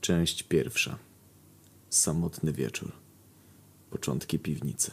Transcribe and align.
Część 0.00 0.42
pierwsza. 0.42 0.98
Samotny 1.90 2.52
wieczór. 2.52 2.92
Początki 3.90 4.38
piwnicy. 4.38 4.90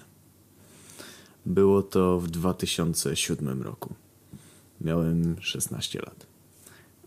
Było 1.46 1.84
to 1.84 2.20
w 2.20 2.28
2007 2.28 3.62
roku. 3.62 3.94
Miałem 4.82 5.36
16 5.42 6.00
lat. 6.00 6.26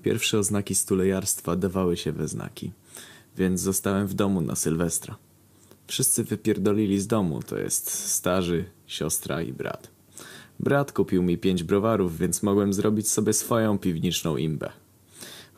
Pierwsze 0.03 0.39
oznaki 0.39 0.75
stulejarstwa 0.75 1.57
dawały 1.57 1.97
się 1.97 2.13
we 2.13 2.29
znaki, 2.29 2.73
więc 3.37 3.61
zostałem 3.61 4.07
w 4.07 4.15
domu 4.15 4.41
na 4.41 4.57
Sylwestra. 4.57 5.17
Wszyscy 5.87 6.25
wypierdolili 6.25 7.01
z 7.01 7.07
domu, 7.07 7.43
to 7.43 7.59
jest 7.59 7.91
starzy, 7.91 8.65
siostra 8.87 9.43
i 9.43 9.53
brat. 9.53 9.91
Brat 10.61 10.93
kupił 10.93 11.23
mi 11.23 11.39
pięć 11.39 11.63
browarów, 11.63 12.19
więc 12.19 12.43
mogłem 12.43 12.73
zrobić 12.73 13.09
sobie 13.09 13.33
swoją 13.33 13.79
piwniczą 13.79 14.37
imbę. 14.37 14.73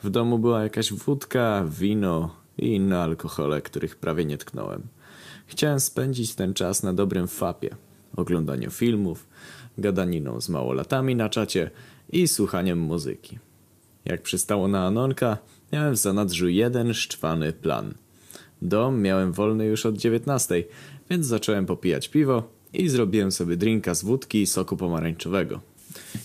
W 0.02 0.10
domu 0.10 0.38
była 0.38 0.62
jakaś 0.62 0.92
wódka, 0.92 1.64
wino 1.80 2.36
i 2.58 2.66
inne 2.66 2.98
alkohole, 2.98 3.62
których 3.62 3.96
prawie 3.96 4.24
nie 4.24 4.38
tknąłem. 4.38 4.82
Chciałem 5.46 5.80
spędzić 5.80 6.34
ten 6.34 6.54
czas 6.54 6.82
na 6.82 6.92
dobrym 6.92 7.28
fapie, 7.28 7.76
oglądaniu 8.16 8.70
filmów, 8.70 9.26
gadaniną 9.78 10.40
z 10.40 10.48
małolatami 10.48 11.16
na 11.16 11.28
czacie 11.28 11.70
i 12.12 12.28
słuchaniem 12.28 12.78
muzyki. 12.78 13.38
Jak 14.04 14.22
przystało 14.22 14.68
na 14.68 14.86
Anonka, 14.86 15.38
miałem 15.72 15.94
w 15.94 15.98
zanadrzu 15.98 16.48
jeden 16.48 16.94
szczwany 16.94 17.52
plan. 17.52 17.94
Dom 18.62 19.02
miałem 19.02 19.32
wolny 19.32 19.66
już 19.66 19.86
od 19.86 19.96
dziewiętnastej, 19.96 20.68
więc 21.10 21.26
zacząłem 21.26 21.66
popijać 21.66 22.08
piwo 22.08 22.42
i 22.72 22.88
zrobiłem 22.88 23.32
sobie 23.32 23.56
drinka 23.56 23.94
z 23.94 24.04
wódki 24.04 24.42
i 24.42 24.46
soku 24.46 24.76
pomarańczowego. 24.76 25.60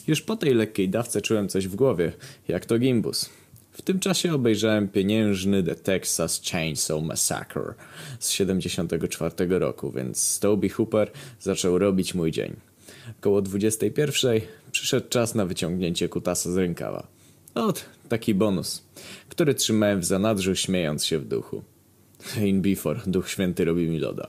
Już 0.08 0.22
po 0.22 0.36
tej 0.36 0.53
lekkiej 0.53 0.89
dawce 0.89 1.22
czułem 1.22 1.50
coś 1.50 1.67
w 1.67 1.75
głowie, 1.75 2.12
jak 2.48 2.66
to 2.66 2.80
gimbus. 2.80 3.30
W 3.77 3.81
tym 3.81 3.99
czasie 3.99 4.34
obejrzałem 4.34 4.88
pieniężny 4.88 5.63
The 5.63 5.76
Texas 5.76 6.41
Chainsaw 6.52 7.04
Massacre 7.04 7.73
z 8.20 8.30
74 8.30 9.59
roku, 9.59 9.92
więc 9.92 10.39
Toby 10.39 10.70
Hooper 10.70 11.11
zaczął 11.39 11.78
robić 11.78 12.14
mój 12.14 12.31
dzień. 12.31 12.55
Koło 13.20 13.42
21 13.42 14.42
przyszedł 14.72 15.09
czas 15.09 15.36
na 15.36 15.45
wyciągnięcie 15.45 16.09
kutasa 16.09 16.52
z 16.52 16.58
rękawa. 16.58 17.08
Ot, 17.55 17.86
taki 18.09 18.33
bonus, 18.33 18.83
który 19.30 19.55
trzymałem 19.55 20.00
w 20.00 20.05
zanadrzu 20.05 20.55
śmiejąc 20.55 21.05
się 21.05 21.20
w 21.20 21.28
duchu. 21.28 21.64
In 22.45 22.61
before, 22.61 23.00
Duch 23.08 23.30
Święty 23.30 23.66
robi 23.66 23.88
mi 23.88 24.00
loda. 24.00 24.28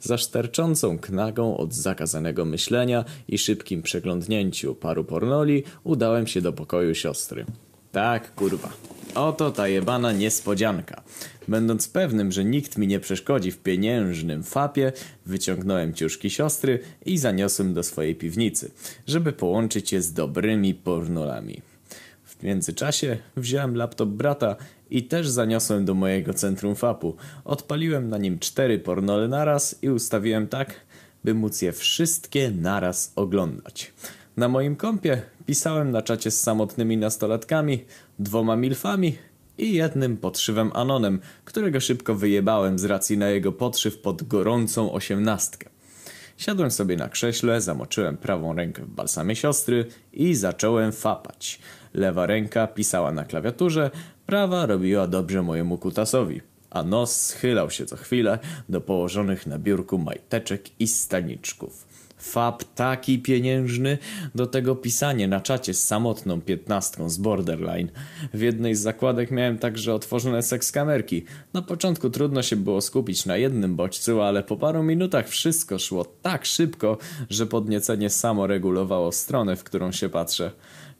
Za 0.00 0.18
szterczącą 0.18 0.98
knagą 0.98 1.56
od 1.56 1.74
zakazanego 1.74 2.44
myślenia 2.44 3.04
i 3.28 3.38
szybkim 3.38 3.82
przeglądnięciu 3.82 4.74
paru 4.74 5.04
pornoli 5.04 5.62
udałem 5.84 6.26
się 6.26 6.40
do 6.40 6.52
pokoju 6.52 6.94
siostry. 6.94 7.46
Tak, 7.92 8.34
kurwa. 8.34 8.72
Oto 9.14 9.50
ta 9.50 9.68
jebana 9.68 10.12
niespodzianka. 10.12 11.02
Będąc 11.48 11.88
pewnym, 11.88 12.32
że 12.32 12.44
nikt 12.44 12.78
mi 12.78 12.86
nie 12.86 13.00
przeszkodzi 13.00 13.52
w 13.52 13.58
pieniężnym 13.58 14.42
fapie, 14.42 14.92
wyciągnąłem 15.26 15.94
ciuszki 15.94 16.30
siostry 16.30 16.80
i 17.06 17.18
zaniosłem 17.18 17.74
do 17.74 17.82
swojej 17.82 18.14
piwnicy, 18.14 18.70
żeby 19.06 19.32
połączyć 19.32 19.92
je 19.92 20.02
z 20.02 20.12
dobrymi 20.12 20.74
pornolami. 20.74 21.62
W 22.24 22.42
międzyczasie 22.42 23.18
wziąłem 23.36 23.76
laptop 23.76 24.08
brata 24.08 24.56
i 24.90 25.02
też 25.02 25.28
zaniosłem 25.28 25.84
do 25.84 25.94
mojego 25.94 26.34
centrum 26.34 26.74
fapu. 26.74 27.16
Odpaliłem 27.44 28.08
na 28.08 28.18
nim 28.18 28.38
cztery 28.38 28.78
pornole 28.78 29.28
naraz 29.28 29.78
i 29.82 29.90
ustawiłem 29.90 30.48
tak, 30.48 30.74
by 31.24 31.34
móc 31.34 31.62
je 31.62 31.72
wszystkie 31.72 32.50
naraz 32.50 33.12
oglądać. 33.16 33.92
Na 34.38 34.48
moim 34.48 34.76
kompie 34.76 35.22
pisałem 35.46 35.90
na 35.90 36.02
czacie 36.02 36.30
z 36.30 36.40
samotnymi 36.40 36.96
nastolatkami, 36.96 37.84
dwoma 38.18 38.56
milfami 38.56 39.18
i 39.58 39.72
jednym 39.72 40.16
podszywem 40.16 40.70
Anonem, 40.74 41.20
którego 41.44 41.80
szybko 41.80 42.14
wyjebałem 42.14 42.78
z 42.78 42.84
racji 42.84 43.18
na 43.18 43.28
jego 43.28 43.52
podszyw 43.52 43.98
pod 43.98 44.22
gorącą 44.22 44.92
osiemnastkę. 44.92 45.68
Siadłem 46.36 46.70
sobie 46.70 46.96
na 46.96 47.08
krześle, 47.08 47.60
zamoczyłem 47.60 48.16
prawą 48.16 48.54
rękę 48.54 48.82
w 48.82 48.88
balsamie 48.88 49.36
siostry 49.36 49.86
i 50.12 50.34
zacząłem 50.34 50.92
fapać. 50.92 51.58
Lewa 51.94 52.26
ręka 52.26 52.66
pisała 52.66 53.12
na 53.12 53.24
klawiaturze, 53.24 53.90
prawa 54.26 54.66
robiła 54.66 55.06
dobrze 55.06 55.42
mojemu 55.42 55.78
kutasowi, 55.78 56.40
a 56.70 56.82
nos 56.82 57.20
schylał 57.26 57.70
się 57.70 57.86
co 57.86 57.96
chwilę 57.96 58.38
do 58.68 58.80
położonych 58.80 59.46
na 59.46 59.58
biurku 59.58 59.98
majteczek 59.98 60.80
i 60.80 60.86
staniczków. 60.86 61.87
Fab 62.18 62.64
taki 62.74 63.18
pieniężny, 63.18 63.98
do 64.34 64.46
tego 64.46 64.76
pisanie 64.76 65.28
na 65.28 65.40
czacie 65.40 65.74
z 65.74 65.86
samotną 65.86 66.40
piętnastką 66.40 67.10
z 67.10 67.18
Borderline. 67.18 67.88
W 68.34 68.40
jednej 68.40 68.74
z 68.74 68.80
zakładek 68.80 69.30
miałem 69.30 69.58
także 69.58 69.94
otworzone 69.94 70.42
sekskamerki. 70.42 71.24
Na 71.52 71.62
początku 71.62 72.10
trudno 72.10 72.42
się 72.42 72.56
było 72.56 72.80
skupić 72.80 73.26
na 73.26 73.36
jednym 73.36 73.76
bodźcu, 73.76 74.20
ale 74.20 74.42
po 74.42 74.56
paru 74.56 74.82
minutach 74.82 75.28
wszystko 75.28 75.78
szło 75.78 76.04
tak 76.22 76.46
szybko, 76.46 76.98
że 77.30 77.46
podniecenie 77.46 78.10
samo 78.10 78.46
regulowało 78.46 79.12
stronę, 79.12 79.56
w 79.56 79.64
którą 79.64 79.92
się 79.92 80.08
patrzę. 80.08 80.50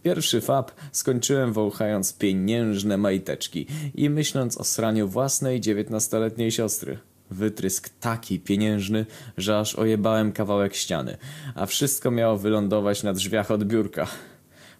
Pierwszy 0.03 0.41
fab 0.41 0.73
skończyłem 0.93 1.53
wąchając 1.53 2.13
pieniężne 2.13 2.97
majteczki 2.97 3.67
i 3.95 4.11
myśląc 4.11 4.59
o 4.59 4.65
sraniu 4.65 5.09
własnej 5.09 5.61
dziewiętnastoletniej 5.61 6.51
siostry. 6.51 6.99
Wytrysk 7.31 7.89
taki 8.01 8.41
pieniężny, 8.41 9.07
że 9.37 9.59
aż 9.59 9.75
ojebałem 9.75 10.33
kawałek 10.33 10.75
ściany, 10.75 11.17
a 11.55 11.67
wszystko 11.67 12.11
miało 12.11 12.39
wylądować 12.39 13.03
na 13.03 13.13
drzwiach 13.13 13.51
od 13.51 13.65
biurka. 13.65 14.07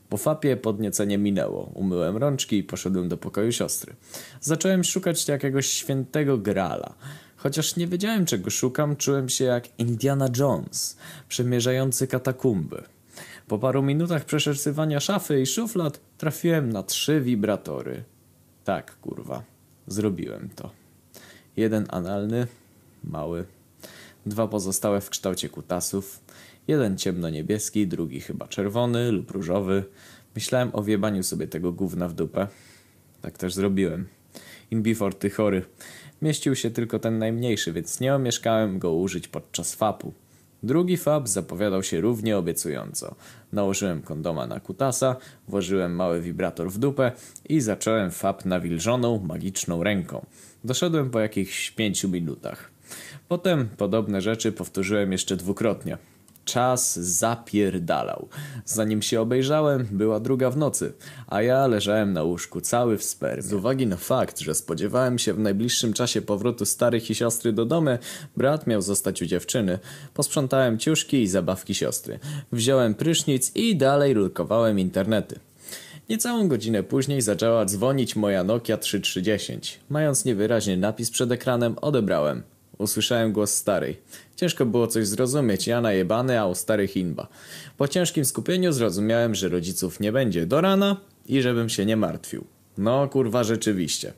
Po 0.09 0.17
fapie 0.17 0.57
podniecenie 0.57 1.19
minęło. 1.19 1.71
Umyłem 1.75 2.17
rączki 2.17 2.59
i 2.59 2.63
poszedłem 2.63 3.09
do 3.09 3.17
pokoju 3.17 3.53
siostry. 3.53 3.97
Zacząłem 4.41 4.85
szukać 4.85 5.29
jakiegoś 5.29 5.67
świętego 5.67 6.39
grala. 6.39 6.95
Chociaż 7.37 7.77
nie 7.77 7.87
wiedziałem 7.87 8.27
czego 8.27 8.51
szukam, 8.51 8.97
czułem 8.97 9.29
się 9.29 9.45
jak 9.45 9.79
Indiana 9.79 10.29
Jones, 10.39 10.97
przemierzający 11.29 12.07
katakumby. 12.07 12.83
Po 13.49 13.59
paru 13.59 13.83
minutach 13.83 14.25
przeszycywania 14.25 15.01
szafy 15.01 15.41
i 15.41 15.47
szuflad 15.47 16.01
trafiłem 16.19 16.73
na 16.73 16.83
trzy 16.83 17.21
wibratory. 17.21 18.05
Tak, 18.65 18.97
kurwa. 19.01 19.43
Zrobiłem 19.87 20.49
to. 20.57 20.78
Jeden 21.59 21.87
analny, 21.89 22.47
mały. 23.05 23.45
Dwa 24.27 24.49
pozostałe 24.49 25.01
w 25.01 25.11
kształcie 25.11 25.49
kutasów. 25.49 26.21
Jeden 26.69 26.99
ciemno-niebieski, 26.99 27.87
drugi 27.87 28.21
chyba 28.21 28.49
czerwony 28.49 29.13
lub 29.13 29.31
różowy. 29.31 29.85
Myślałem 30.35 30.71
o 30.73 30.83
wiebaniu 30.83 31.23
sobie 31.23 31.49
tego 31.49 31.73
gówna 31.73 32.09
w 32.09 32.15
dupę. 32.15 32.49
Tak 33.23 33.39
też 33.39 33.55
zrobiłem. 33.55 34.07
In 34.71 34.83
before 34.83 35.15
ty 35.15 35.31
chory. 35.31 35.65
Mieścił 36.23 36.57
się 36.57 36.71
tylko 36.71 36.99
ten 36.99 37.19
najmniejszy, 37.19 37.73
więc 37.73 38.01
nie 38.01 38.15
omieszkałem 38.15 38.79
go 38.79 38.93
użyć 38.93 39.29
podczas 39.29 39.75
fapu. 39.75 40.13
Drugi 40.63 40.97
fab 40.97 41.29
zapowiadał 41.29 41.83
się 41.83 42.01
równie 42.01 42.39
obiecująco. 42.39 43.15
Nałożyłem 43.53 44.03
kondoma 44.03 44.47
na 44.47 44.61
kutasa, 44.61 45.17
włożyłem 45.49 45.95
mały 45.95 46.21
wibrator 46.21 46.71
w 46.71 46.79
dupę 46.79 47.13
i 47.49 47.61
zacząłem 47.61 48.11
fab 48.11 48.45
nawilżoną, 48.45 49.19
magiczną 49.19 49.83
ręką. 49.83 50.27
Doszedłem 50.65 51.11
po 51.11 51.21
jakichś 51.21 51.71
pięciu 51.71 52.09
minutach. 52.09 52.71
Potem 53.29 53.69
podobne 53.77 54.21
rzeczy 54.21 54.53
powtórzyłem 54.53 55.13
jeszcze 55.13 55.37
dwukrotnie. 55.37 55.99
Czas 56.45 56.99
zapierdalał. 56.99 58.29
Zanim 58.65 59.03
się 59.03 59.21
obejrzałem, 59.21 59.87
była 59.91 60.21
druga 60.21 60.51
w 60.51 60.57
nocy, 60.57 60.93
a 61.27 61.43
ja 61.43 61.67
leżałem 61.67 62.13
na 62.13 62.23
łóżku 62.23 62.61
cały 62.61 62.99
w 62.99 63.05
spermie. 63.05 63.43
Z 63.43 63.53
uwagi 63.53 63.87
na 63.87 63.97
fakt, 63.97 64.39
że 64.41 64.55
spodziewałem 64.55 65.19
się 65.19 65.35
w 65.35 65.39
najbliższym 65.39 65.93
czasie 65.93 66.23
powrotu 66.23 66.67
starych 66.67 67.11
i 67.11 67.15
siostry 67.15 67.53
do 67.53 67.65
domu, 67.65 67.91
brat 68.37 68.67
miał 68.67 68.83
zostać 68.83 69.23
u 69.23 69.27
dziewczyny. 69.27 69.79
Posprzątałem 70.15 70.79
ciuszki 70.79 71.23
i 71.23 71.29
zabawki 71.29 71.75
siostry. 71.75 72.19
Wziąłem 72.53 72.95
prysznic 72.95 73.57
i 73.57 73.77
dalej 73.77 74.15
lulkowałem 74.15 74.79
internety. 74.79 75.41
Niecałą 76.09 76.49
godzinę 76.49 76.83
później 76.83 77.23
zaczęła 77.23 77.65
dzwonić 77.65 78.17
moja 78.17 78.45
Nokia 78.45 78.77
3310. 78.77 79.81
Mając 79.89 80.25
niewyraźny 80.25 80.77
napis 80.77 81.11
przed 81.11 81.33
ekranem, 81.33 81.77
odebrałem. 81.81 82.43
Usłyszałem 82.79 83.33
głos 83.33 83.55
starej. 83.55 83.97
Ciężko 84.37 84.67
było 84.67 84.87
coś 84.87 85.07
zrozumieć, 85.07 85.67
ja 85.67 85.81
najebany, 85.81 86.41
a 86.41 86.47
u 86.47 86.55
starych 86.55 86.97
inba. 86.97 87.29
Po 87.77 87.89
ciężkim 87.89 88.25
skupieniu 88.25 88.73
zrozumiałem, 88.73 89.35
że 89.35 89.49
rodziców 89.49 90.01
nie 90.01 90.13
będzie 90.13 90.47
do 90.47 90.61
rana 90.61 90.97
i 91.27 91.43
żebym 91.43 91.69
się 91.69 91.87
nie 91.87 91.97
martwił. 91.97 92.45
No 92.79 93.09
kurwa 93.09 93.45
rzeczywiście. 93.45 94.13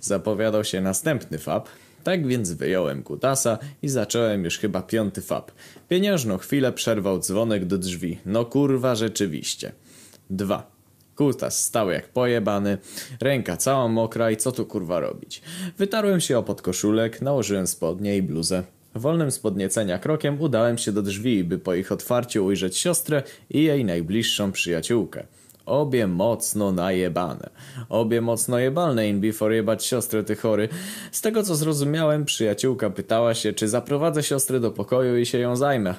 Zapowiadał 0.00 0.64
się 0.64 0.80
następny 0.80 1.38
fab, 1.38 1.68
tak 2.04 2.26
więc 2.26 2.52
wyjąłem 2.52 3.02
kutasa 3.02 3.58
i 3.82 3.88
zacząłem 3.88 4.44
już 4.44 4.58
chyba 4.58 4.82
piąty 4.82 5.22
fab. 5.22 5.52
Pieniężną 5.88 6.38
chwilę 6.38 6.72
przerwał 6.72 7.18
dzwonek 7.18 7.64
do 7.64 7.78
drzwi. 7.78 8.18
No 8.26 8.44
kurwa 8.44 8.94
rzeczywiście. 8.94 9.72
Dwa. 10.30 10.79
Kutas 11.20 11.64
stał 11.64 11.90
jak 11.90 12.08
pojebany, 12.08 12.78
ręka 13.20 13.56
cała 13.56 13.88
mokra 13.88 14.30
i 14.30 14.36
co 14.36 14.52
tu 14.52 14.66
kurwa 14.66 15.00
robić. 15.00 15.42
Wytarłem 15.78 16.20
się 16.20 16.38
o 16.38 16.42
podkoszulek, 16.42 17.22
nałożyłem 17.22 17.66
spodnie 17.66 18.16
i 18.16 18.22
bluzę. 18.22 18.62
Wolnym 18.94 19.30
z 19.30 19.38
podniecenia 19.38 19.98
krokiem 19.98 20.40
udałem 20.40 20.78
się 20.78 20.92
do 20.92 21.02
drzwi, 21.02 21.44
by 21.44 21.58
po 21.58 21.74
ich 21.74 21.92
otwarciu 21.92 22.44
ujrzeć 22.44 22.76
siostrę 22.76 23.22
i 23.50 23.62
jej 23.62 23.84
najbliższą 23.84 24.52
przyjaciółkę. 24.52 25.26
Obie 25.70 26.06
mocno 26.06 26.72
najebane. 26.72 27.50
Obie 27.88 28.20
mocno 28.20 28.58
jebalne 28.58 29.08
in 29.08 29.20
before 29.20 29.54
jebać 29.54 29.84
siostrę 29.84 30.24
ty 30.24 30.36
chory. 30.36 30.68
Z 31.12 31.20
tego 31.20 31.42
co 31.42 31.54
zrozumiałem, 31.54 32.24
przyjaciółka 32.24 32.90
pytała 32.90 33.34
się, 33.34 33.52
czy 33.52 33.68
zaprowadzę 33.68 34.22
siostrę 34.22 34.60
do 34.60 34.70
pokoju 34.70 35.18
i 35.18 35.26
się 35.26 35.38
ją 35.38 35.56
zajmę. 35.56 35.94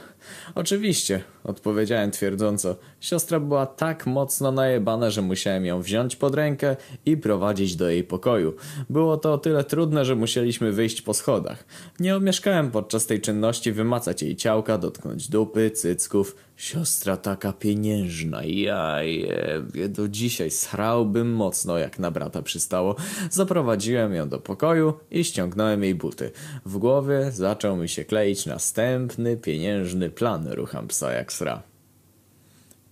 Oczywiście, 0.55 1.21
odpowiedziałem 1.43 2.11
twierdząco. 2.11 2.75
Siostra 2.99 3.39
była 3.39 3.65
tak 3.65 4.07
mocno 4.07 4.51
najebana, 4.51 5.09
że 5.09 5.21
musiałem 5.21 5.65
ją 5.65 5.81
wziąć 5.81 6.15
pod 6.15 6.35
rękę 6.35 6.75
i 7.05 7.17
prowadzić 7.17 7.75
do 7.75 7.89
jej 7.89 8.03
pokoju. 8.03 8.53
Było 8.89 9.17
to 9.17 9.33
o 9.33 9.37
tyle 9.37 9.63
trudne, 9.63 10.05
że 10.05 10.15
musieliśmy 10.15 10.71
wyjść 10.71 11.01
po 11.01 11.13
schodach. 11.13 11.65
Nie 11.99 12.15
omieszkałem 12.15 12.71
podczas 12.71 13.05
tej 13.05 13.21
czynności 13.21 13.71
wymacać 13.71 14.23
jej 14.23 14.35
ciałka, 14.35 14.77
dotknąć 14.77 15.29
dupy, 15.29 15.71
cycków. 15.71 16.35
Siostra 16.61 17.17
taka 17.17 17.53
pieniężna, 17.53 18.43
ja 18.43 19.03
je, 19.03 19.61
do 19.89 20.07
dzisiaj 20.07 20.51
srałbym 20.51 21.33
mocno, 21.33 21.77
jak 21.77 21.99
na 21.99 22.11
brata 22.11 22.41
przystało. 22.41 22.95
Zaprowadziłem 23.31 24.13
ją 24.13 24.29
do 24.29 24.39
pokoju 24.39 24.93
i 25.11 25.23
ściągnąłem 25.23 25.83
jej 25.83 25.95
buty. 25.95 26.31
W 26.65 26.77
głowie 26.77 27.31
zaczął 27.31 27.77
mi 27.77 27.89
się 27.89 28.05
kleić 28.05 28.45
następny 28.45 29.37
pieniężny 29.37 30.09
plan 30.09 30.47
rucham 30.47 30.87
psa 30.87 31.11
jak 31.11 31.33
sra. 31.33 31.63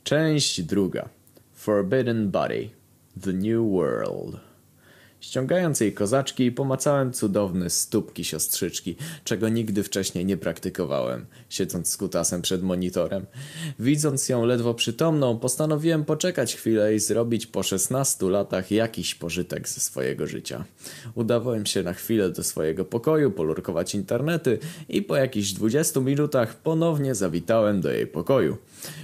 Część 0.04 0.62
druga. 0.62 1.10
Forbidden 1.54 2.32
Body. 2.32 2.70
The 3.22 3.34
New 3.34 3.72
World. 3.72 4.49
Ściągając 5.22 5.80
jej 5.80 5.94
kozaczki, 5.94 6.52
pomacałem 6.52 7.14
cudowne 7.14 7.70
stópki 7.70 8.26
siostrzyczki, 8.26 8.96
czego 9.24 9.50
nigdy 9.50 9.84
wcześniej 9.84 10.26
nie 10.26 10.38
praktykowałem, 10.38 11.26
siedząc 11.50 11.88
z 11.88 11.98
kutasem 11.98 12.42
przed 12.42 12.64
monitorem. 12.64 13.26
Widząc 13.80 14.30
ją 14.30 14.46
ledwo 14.46 14.74
przytomną, 14.74 15.40
postanowiłem 15.40 16.06
poczekać 16.06 16.56
chwilę 16.56 16.96
i 16.96 17.00
zrobić 17.00 17.48
po 17.48 17.64
16 17.64 18.26
latach 18.26 18.72
jakiś 18.72 19.16
pożytek 19.16 19.70
ze 19.70 19.82
swojego 19.82 20.28
życia. 20.28 20.64
Udawałem 21.16 21.66
się 21.66 21.84
na 21.84 21.94
chwilę 21.94 22.30
do 22.30 22.44
swojego 22.44 22.86
pokoju, 22.86 23.32
polurkować 23.32 23.96
internety 23.96 24.60
i 24.90 25.02
po 25.02 25.16
jakichś 25.16 25.52
20 25.52 26.00
minutach 26.00 26.56
ponownie 26.56 27.16
zawitałem 27.16 27.82
do 27.82 27.92
jej 27.92 28.08
pokoju. 28.08 28.58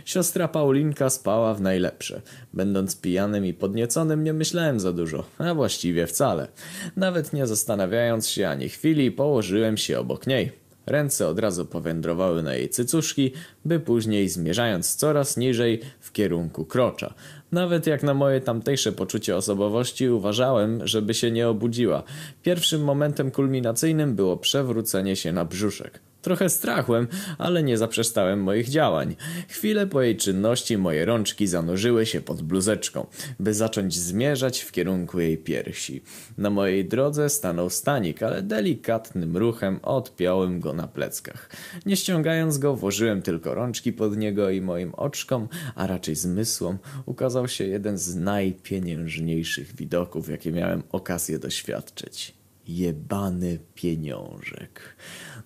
Siostra 0.06 0.48
Paulinka 0.48 1.10
spała 1.10 1.54
w 1.54 1.62
najlepsze. 1.62 2.22
Będąc 2.54 3.01
pijanym 3.01 3.45
i 3.45 3.54
podnieconym 3.54 4.24
nie 4.24 4.33
myślałem 4.33 4.80
za 4.80 4.94
dużo, 4.94 5.24
a 5.38 5.54
właściwie 5.54 6.07
wcale. 6.07 6.48
Nawet 6.95 7.33
nie 7.33 7.48
zastanawiając 7.48 8.27
się 8.27 8.48
ani 8.48 8.69
chwili, 8.69 9.12
położyłem 9.12 9.77
się 9.77 10.00
obok 10.00 10.27
niej. 10.27 10.66
Ręce 10.86 11.27
od 11.27 11.39
razu 11.39 11.66
powędrowały 11.66 12.44
na 12.44 12.56
jej 12.56 12.69
cycuszki, 12.69 13.31
by 13.66 13.80
później 13.80 14.30
zmierzając 14.30 14.95
coraz 14.95 15.38
niżej 15.38 15.81
w 16.00 16.12
kierunku 16.12 16.66
krocza. 16.66 17.13
Nawet 17.51 17.88
jak 17.88 18.04
na 18.04 18.13
moje 18.13 18.42
tamtejsze 18.42 18.92
poczucie 18.92 19.36
osobowości 19.36 20.10
uważałem, 20.10 20.88
żeby 20.88 21.13
się 21.13 21.31
nie 21.31 21.50
obudziła. 21.50 22.04
Pierwszym 22.44 22.83
momentem 22.83 23.31
kulminacyjnym 23.31 24.16
było 24.16 24.38
przewrócenie 24.38 25.16
się 25.16 25.31
na 25.31 25.45
brzuszek. 25.45 26.00
Trochę 26.25 26.50
strachłem, 26.50 27.07
ale 27.38 27.63
nie 27.63 27.77
zaprzestałem 27.77 28.44
moich 28.44 28.69
działań. 28.69 29.16
Chwilę 29.48 29.88
po 29.88 30.01
jej 30.01 30.18
czynności 30.18 30.77
moje 30.77 31.06
rączki 31.06 31.48
zanurzyły 31.48 32.06
się 32.06 32.22
pod 32.22 32.42
bluzeczką, 32.42 33.07
by 33.39 33.54
zacząć 33.54 33.95
zmierzać 33.95 34.62
w 34.62 34.72
kierunku 34.72 35.19
jej 35.19 35.38
piersi. 35.38 36.04
Na 36.38 36.50
mojej 36.50 36.86
drodze 36.86 37.30
stanął 37.30 37.69
stanik, 37.69 38.24
ale 38.24 38.42
delikatnym 38.42 39.38
ruchem 39.38 39.80
odpiąłem 39.83 40.60
go 40.60 40.74
na 40.74 40.88
pleckach. 40.88 41.50
Nie 41.86 41.98
ściągając 41.98 42.57
go, 42.57 42.75
włożyłem 42.75 43.21
tylko 43.21 43.54
rączki 43.54 43.94
pod 43.94 44.18
niego 44.18 44.50
i 44.50 44.62
moim 44.62 44.94
oczkom, 44.94 45.48
a 45.75 45.88
raczej 45.88 46.16
zmysłom, 46.16 46.78
ukazał 47.06 47.48
się 47.48 47.63
jeden 47.63 47.98
z 47.98 48.16
najpieniężniejszych 48.16 49.75
widoków, 49.75 50.30
jakie 50.30 50.51
miałem 50.51 50.83
okazję 50.92 51.39
doświadczyć. 51.39 52.36
Jebany 52.68 53.60
pieniążek. 53.75 54.95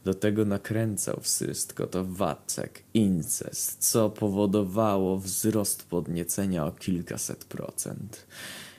Do 0.06 0.14
tego 0.14 0.46
nakręcał 0.46 1.20
wszystko 1.22 1.88
to 1.88 2.06
wacek, 2.06 2.84
incest, 2.94 3.78
co 3.92 4.10
powodowało 4.10 5.20
wzrost 5.20 5.84
podniecenia 5.84 6.66
o 6.66 6.72
kilkaset 6.72 7.46
procent. 7.46 8.28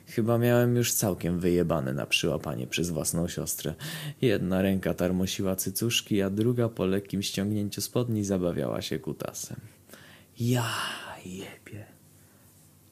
Chyba 0.06 0.38
miałem 0.38 0.76
już 0.76 0.92
całkiem 0.92 1.40
wyjebane 1.40 1.92
na 1.92 2.06
przyłapanie 2.06 2.66
przez 2.66 2.90
własną 2.90 3.28
siostrę. 3.28 3.74
Jedna 4.22 4.62
ręka 4.62 4.94
tarmosiła 4.94 5.56
cycuszki, 5.56 6.22
a 6.22 6.30
druga 6.30 6.68
po 6.68 6.86
lekkim 6.86 7.22
ściągnięciu 7.22 7.80
spodni 7.80 8.24
zabawiała 8.24 8.82
się 8.82 8.98
kutasem. 8.98 9.56
Ja 10.40 10.72
jebie. 11.24 11.84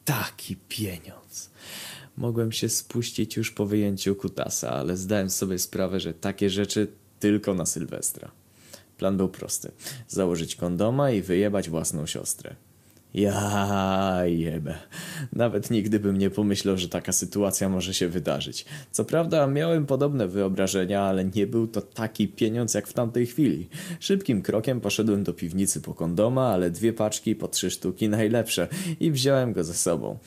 Taki 0.04 0.56
pieniądz. 0.68 1.50
Mogłem 2.16 2.52
się 2.52 2.68
spuścić 2.68 3.36
już 3.36 3.50
po 3.50 3.66
wyjęciu 3.66 4.14
kutasa, 4.14 4.70
ale 4.70 4.96
zdałem 4.96 5.30
sobie 5.30 5.58
sprawę, 5.58 6.00
że 6.00 6.14
takie 6.14 6.50
rzeczy 6.50 6.88
tylko 7.20 7.54
na 7.54 7.66
Sylwestra. 7.66 8.30
Plan 8.98 9.16
był 9.16 9.28
prosty. 9.28 9.70
Założyć 10.08 10.56
kondoma 10.56 11.10
i 11.10 11.22
wyjebać 11.22 11.70
własną 11.70 12.06
siostrę. 12.06 12.54
Ja 13.14 14.20
jebę. 14.26 14.74
Nawet 15.32 15.70
nigdy 15.70 16.00
bym 16.00 16.18
nie 16.18 16.30
pomyślał, 16.30 16.78
że 16.78 16.88
taka 16.88 17.12
sytuacja 17.12 17.68
może 17.68 17.94
się 17.94 18.08
wydarzyć. 18.08 18.64
Co 18.90 19.04
prawda 19.04 19.46
miałem 19.46 19.86
podobne 19.86 20.28
wyobrażenia, 20.28 21.02
ale 21.02 21.24
nie 21.24 21.46
był 21.46 21.66
to 21.66 21.80
taki 21.82 22.28
pieniądz 22.28 22.74
jak 22.74 22.86
w 22.86 22.92
tamtej 22.92 23.26
chwili. 23.26 23.68
Szybkim 24.00 24.42
krokiem 24.42 24.80
poszedłem 24.80 25.24
do 25.24 25.32
piwnicy 25.32 25.80
po 25.80 25.94
kondoma, 25.94 26.48
ale 26.48 26.70
dwie 26.70 26.92
paczki 26.92 27.34
po 27.34 27.48
trzy 27.48 27.70
sztuki 27.70 28.08
najlepsze 28.08 28.68
i 29.00 29.10
wziąłem 29.10 29.52
go 29.52 29.64
ze 29.64 29.74
sobą. 29.74 30.18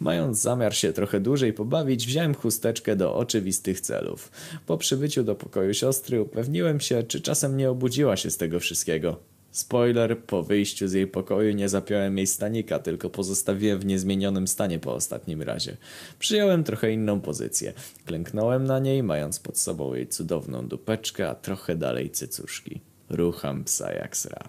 Mając 0.00 0.40
zamiar 0.40 0.74
się 0.74 0.92
trochę 0.92 1.20
dłużej 1.20 1.52
pobawić, 1.52 2.06
wziąłem 2.06 2.34
chusteczkę 2.34 2.96
do 2.96 3.14
oczywistych 3.14 3.80
celów. 3.80 4.30
Po 4.66 4.78
przybyciu 4.78 5.24
do 5.24 5.34
pokoju 5.34 5.74
siostry 5.74 6.22
upewniłem 6.22 6.80
się, 6.80 7.02
czy 7.02 7.20
czasem 7.20 7.56
nie 7.56 7.70
obudziła 7.70 8.16
się 8.16 8.30
z 8.30 8.36
tego 8.36 8.60
wszystkiego. 8.60 9.29
Spoiler, 9.50 10.18
po 10.18 10.42
wyjściu 10.42 10.88
z 10.88 10.92
jej 10.92 11.06
pokoju 11.06 11.52
nie 11.52 11.68
zapiąłem 11.68 12.16
jej 12.16 12.26
stanika, 12.26 12.78
tylko 12.78 13.10
pozostawiłem 13.10 13.78
w 13.78 13.86
niezmienionym 13.86 14.48
stanie 14.48 14.78
po 14.78 14.94
ostatnim 14.94 15.42
razie. 15.42 15.76
Przyjąłem 16.18 16.64
trochę 16.64 16.92
inną 16.92 17.20
pozycję. 17.20 17.72
Klęknąłem 18.04 18.64
na 18.64 18.78
niej, 18.78 19.02
mając 19.02 19.38
pod 19.38 19.58
sobą 19.58 19.94
jej 19.94 20.08
cudowną 20.08 20.68
dupeczkę, 20.68 21.28
a 21.28 21.34
trochę 21.34 21.76
dalej 21.76 22.10
cycuszki. 22.10 22.80
Rucham 23.10 23.64
psa 23.64 23.92
jak 23.92 24.16
sra. 24.16 24.48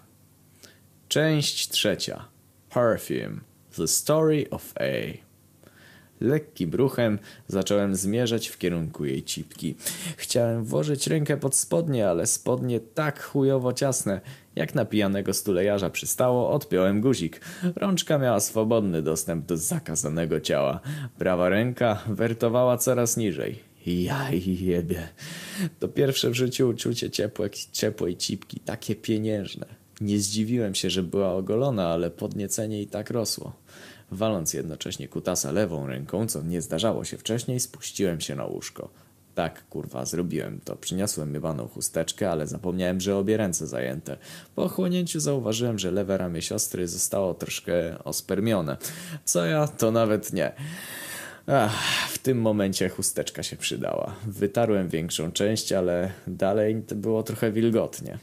Część 1.08 1.68
trzecia. 1.68 2.24
Perfume. 2.74 3.40
The 3.76 3.88
Story 3.88 4.46
of 4.50 4.72
A. 4.80 5.22
Lekkim 6.20 6.74
ruchem 6.74 7.18
zacząłem 7.48 7.96
zmierzać 7.96 8.48
w 8.48 8.58
kierunku 8.58 9.04
jej 9.04 9.22
cipki. 9.22 9.74
Chciałem 10.16 10.64
włożyć 10.64 11.06
rękę 11.06 11.36
pod 11.36 11.54
spodnie, 11.54 12.08
ale 12.08 12.26
spodnie 12.26 12.80
tak 12.80 13.22
chujowo 13.22 13.72
ciasne. 13.72 14.20
Jak 14.56 14.74
na 14.74 14.84
pijanego 14.84 15.34
stulejarza 15.34 15.90
przystało, 15.90 16.50
odpiąłem 16.50 17.00
guzik. 17.00 17.40
Rączka 17.76 18.18
miała 18.18 18.40
swobodny 18.40 19.02
dostęp 19.02 19.46
do 19.46 19.56
zakazanego 19.56 20.40
ciała. 20.40 20.80
Prawa 21.18 21.48
ręka 21.48 22.02
wertowała 22.08 22.78
coraz 22.78 23.16
niżej. 23.16 23.58
Jaj 23.86 24.42
jebie. 24.60 25.08
To 25.78 25.88
pierwsze 25.88 26.30
w 26.30 26.34
życiu 26.34 26.68
uczucie 26.68 27.10
ciepłe, 27.10 27.50
ciepłej 27.72 28.16
cipki, 28.16 28.60
takie 28.60 28.94
pieniężne. 28.94 29.66
Nie 30.00 30.18
zdziwiłem 30.18 30.74
się, 30.74 30.90
że 30.90 31.02
była 31.02 31.32
ogolona, 31.32 31.88
ale 31.88 32.10
podniecenie 32.10 32.82
i 32.82 32.86
tak 32.86 33.10
rosło. 33.10 33.52
Waląc 34.10 34.54
jednocześnie 34.54 35.08
kutasa 35.08 35.52
lewą 35.52 35.86
ręką, 35.86 36.26
co 36.26 36.42
nie 36.42 36.62
zdarzało 36.62 37.04
się 37.04 37.18
wcześniej, 37.18 37.60
spuściłem 37.60 38.20
się 38.20 38.34
na 38.34 38.44
łóżko. 38.44 38.88
Tak, 39.34 39.68
kurwa, 39.68 40.04
zrobiłem 40.04 40.60
to. 40.64 40.76
Przyniosłem 40.76 41.30
mywaną 41.30 41.68
chusteczkę, 41.68 42.30
ale 42.30 42.46
zapomniałem, 42.46 43.00
że 43.00 43.16
obie 43.16 43.36
ręce 43.36 43.66
zajęte. 43.66 44.16
Po 44.54 44.64
ochłonięciu 44.64 45.20
zauważyłem, 45.20 45.78
że 45.78 45.90
lewe 45.90 46.18
ramię 46.18 46.42
siostry 46.42 46.88
zostało 46.88 47.34
troszkę 47.34 48.04
ospermione. 48.04 48.76
Co 49.24 49.44
ja, 49.44 49.68
to 49.68 49.90
nawet 49.90 50.32
nie. 50.32 50.52
Ach, 51.46 52.08
w 52.10 52.18
tym 52.18 52.40
momencie 52.40 52.88
chusteczka 52.88 53.42
się 53.42 53.56
przydała. 53.56 54.14
Wytarłem 54.26 54.88
większą 54.88 55.32
część, 55.32 55.72
ale 55.72 56.12
dalej 56.26 56.74
było 56.94 57.22
trochę 57.22 57.52
wilgotnie. 57.52 58.18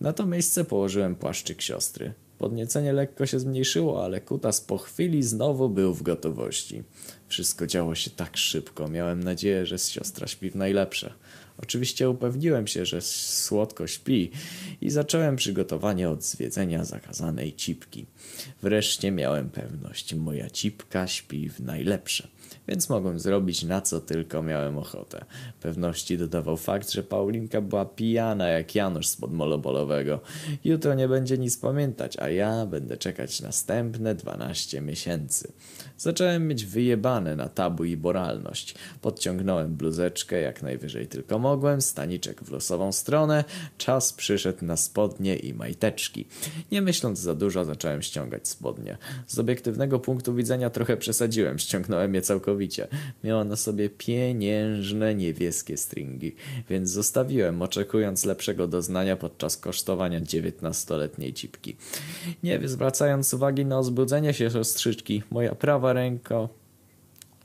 Na 0.00 0.12
to 0.12 0.26
miejsce 0.26 0.64
położyłem 0.64 1.16
płaszczyk 1.16 1.62
siostry. 1.62 2.12
Podniecenie 2.40 2.92
lekko 2.92 3.26
się 3.26 3.40
zmniejszyło, 3.40 4.04
ale 4.04 4.20
kutas 4.20 4.60
po 4.60 4.78
chwili 4.78 5.22
znowu 5.22 5.68
był 5.68 5.94
w 5.94 6.02
gotowości. 6.02 6.82
Wszystko 7.28 7.66
działo 7.66 7.94
się 7.94 8.10
tak 8.10 8.36
szybko. 8.36 8.88
Miałem 8.88 9.22
nadzieję, 9.24 9.66
że 9.66 9.78
siostra 9.78 10.26
śpi 10.26 10.50
w 10.50 10.56
najlepsze. 10.56 11.12
Oczywiście 11.62 12.10
upewniłem 12.10 12.66
się, 12.66 12.86
że 12.86 13.00
słodko 13.00 13.86
śpi 13.86 14.30
i 14.80 14.90
zacząłem 14.90 15.36
przygotowanie 15.36 16.10
od 16.10 16.24
zwiedzenia 16.24 16.84
zakazanej 16.84 17.52
cipki. 17.52 18.06
Wreszcie 18.62 19.10
miałem 19.10 19.50
pewność, 19.50 20.14
moja 20.14 20.50
cipka 20.50 21.06
śpi 21.06 21.48
w 21.48 21.60
najlepsze 21.60 22.28
więc 22.68 22.88
mogłem 22.88 23.20
zrobić 23.20 23.62
na 23.62 23.80
co 23.80 24.00
tylko 24.00 24.42
miałem 24.42 24.78
ochotę. 24.78 25.24
Pewności 25.60 26.18
dodawał 26.18 26.56
fakt, 26.56 26.90
że 26.90 27.02
Paulinka 27.02 27.60
była 27.60 27.84
pijana 27.84 28.48
jak 28.48 28.74
Janusz 28.74 29.06
z 29.06 29.16
podmolobolowego. 29.16 30.20
Jutro 30.64 30.94
nie 30.94 31.08
będzie 31.08 31.38
nic 31.38 31.56
pamiętać, 31.56 32.16
a 32.18 32.28
ja 32.28 32.66
będę 32.66 32.96
czekać 32.96 33.40
następne 33.40 34.14
12 34.14 34.80
miesięcy. 34.80 35.52
Zacząłem 35.98 36.48
mieć 36.48 36.64
wyjebane 36.64 37.36
na 37.36 37.48
tabu 37.48 37.84
i 37.84 37.96
moralność. 37.96 38.74
Podciągnąłem 39.00 39.76
bluzeczkę 39.76 40.40
jak 40.40 40.62
najwyżej 40.62 41.06
tylko 41.06 41.38
mogłem, 41.38 41.49
staniczek 41.80 42.44
w 42.44 42.50
losową 42.50 42.92
stronę. 42.92 43.44
Czas 43.78 44.12
przyszedł 44.12 44.64
na 44.64 44.76
spodnie 44.76 45.36
i 45.36 45.54
majteczki. 45.54 46.26
Nie 46.72 46.82
myśląc 46.82 47.18
za 47.18 47.34
dużo 47.34 47.64
zacząłem 47.64 48.02
ściągać 48.02 48.48
spodnie. 48.48 48.98
Z 49.26 49.38
obiektywnego 49.38 49.98
punktu 49.98 50.34
widzenia 50.34 50.70
trochę 50.70 50.96
przesadziłem, 50.96 51.58
ściągnąłem 51.64 52.14
je 52.14 52.22
całkowicie. 52.22 52.88
Miała 53.24 53.44
na 53.44 53.56
sobie 53.56 53.90
pieniężne 53.90 55.14
niebieskie 55.14 55.76
stringi, 55.76 56.34
więc 56.70 56.90
zostawiłem, 56.90 57.62
oczekując 57.62 58.24
lepszego 58.24 58.66
doznania 58.66 59.16
podczas 59.16 59.56
kosztowania 59.56 60.20
dziewiętnastoletniej 60.20 61.32
cipki. 61.32 61.76
Nie 62.42 62.60
zwracając 62.68 63.34
uwagi 63.34 63.66
na 63.66 63.78
ozbudzenie 63.78 64.34
się 64.34 64.50
siostrzyczki, 64.50 65.22
moja 65.30 65.54
prawa 65.54 65.92
ręka 65.92 66.48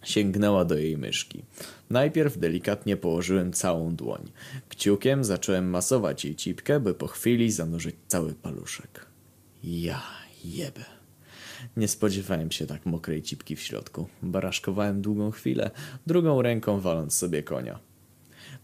sięgnęła 0.06 0.66
do 0.66 0.78
jej 0.78 0.98
myszki. 0.98 1.44
Najpierw 1.90 2.38
delikatnie 2.38 2.98
położyłem 2.98 3.54
całą 3.54 3.96
dłoń. 3.96 4.32
Kciukiem 4.70 5.24
zacząłem 5.24 5.70
masować 5.70 6.26
jej 6.26 6.36
cipkę, 6.36 6.80
by 6.80 6.94
po 6.94 7.08
chwili 7.08 7.52
zanurzyć 7.52 7.96
cały 8.08 8.34
paluszek. 8.34 9.06
Ja 9.64 10.02
jebę. 10.46 10.86
Nie 11.78 11.88
spodziewałem 11.88 12.52
się 12.52 12.66
tak 12.66 12.86
mokrej 12.86 13.22
cipki 13.22 13.56
w 13.56 13.62
środku. 13.62 14.08
Baraszkowałem 14.24 15.02
długą 15.02 15.32
chwilę, 15.32 15.72
drugą 16.08 16.42
ręką 16.42 16.80
waląc 16.80 17.14
sobie 17.14 17.44
konia. 17.44 17.80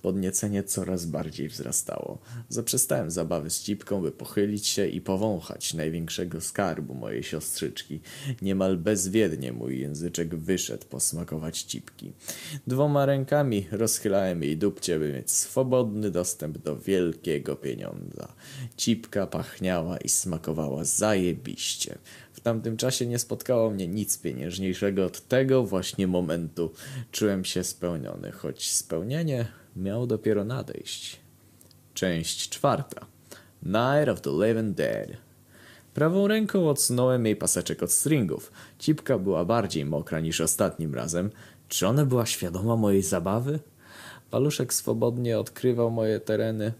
Podniecenie 0.02 0.64
coraz 0.64 1.06
bardziej 1.06 1.50
wzrastało. 1.50 2.18
Zaprzestałem 2.50 3.12
zabawy 3.12 3.50
z 3.50 3.64
cipką, 3.64 4.02
by 4.02 4.12
pochylić 4.12 4.68
się 4.68 4.88
i 4.88 5.02
powąchać 5.02 5.74
największego 5.74 6.42
skarbu 6.42 6.94
mojej 6.94 7.24
siostrzyczki. 7.24 8.00
Niemal 8.42 8.78
bezwiednie 8.78 9.54
mój 9.54 9.80
języczek 9.80 10.36
wyszedł 10.36 10.86
posmakować 10.86 11.62
cipki. 11.62 12.14
Dwoma 12.68 13.06
rękami 13.06 13.68
rozchylałem 13.72 14.44
jej 14.44 14.58
dupcie, 14.58 15.00
by 15.00 15.14
mieć 15.14 15.32
swobodny 15.32 16.12
dostęp 16.12 16.58
do 16.58 16.78
wielkiego 16.78 17.56
pieniądza. 17.56 18.34
Cipka 18.78 19.28
pachniała 19.28 19.98
i 19.98 20.10
smakowała 20.10 20.84
zajebiście. 20.84 21.98
W 22.34 22.40
tamtym 22.40 22.78
czasie 22.78 23.06
nie 23.06 23.20
spotkało 23.20 23.70
mnie 23.70 23.88
nic 23.88 24.18
pieniężniejszego 24.18 25.06
od 25.06 25.28
tego 25.28 25.64
właśnie 25.64 26.08
momentu. 26.08 26.74
Czułem 27.12 27.46
się 27.46 27.64
spełniony, 27.64 28.32
choć 28.32 28.72
spełnienie 28.72 29.61
miało 29.76 30.08
dopiero 30.08 30.46
nadejść. 30.46 31.20
Część 31.94 32.50
czwarta. 32.50 33.06
Night 33.64 34.10
of 34.10 34.22
the 34.22 34.30
Living 34.30 34.76
Dead. 34.76 35.10
Prawą 35.94 36.28
ręką 36.28 36.70
odsunąłem 36.70 37.26
jej 37.26 37.36
paseczek 37.36 37.84
od 37.84 37.92
stringów. 37.92 38.52
Cipka 38.80 39.18
była 39.18 39.46
bardziej 39.46 39.86
mokra 39.86 40.20
niż 40.20 40.42
ostatnim 40.42 40.96
razem. 40.96 41.30
Czy 41.68 41.88
ona 41.88 42.06
była 42.06 42.26
świadoma 42.26 42.76
mojej 42.76 43.04
zabawy? 43.04 43.60
Paluszek 44.30 44.74
swobodnie 44.74 45.40
odkrywał 45.40 45.92
moje 45.92 46.20
tereny, 46.20 46.74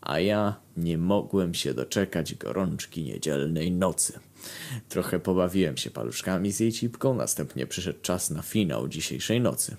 a 0.00 0.20
ja 0.20 0.54
nie 0.76 0.98
mogłem 0.98 1.54
się 1.54 1.74
doczekać 1.74 2.34
gorączki 2.34 3.04
niedzielnej 3.04 3.72
nocy. 3.72 4.18
Trochę 4.88 5.20
pobawiłem 5.20 5.76
się 5.76 5.90
paluszkami 5.90 6.52
z 6.52 6.60
jej 6.60 6.72
cipką, 6.72 7.14
następnie 7.14 7.66
przyszedł 7.66 7.98
czas 8.02 8.30
na 8.30 8.42
finał 8.42 8.88
dzisiejszej 8.88 9.40
nocy. 9.40 9.76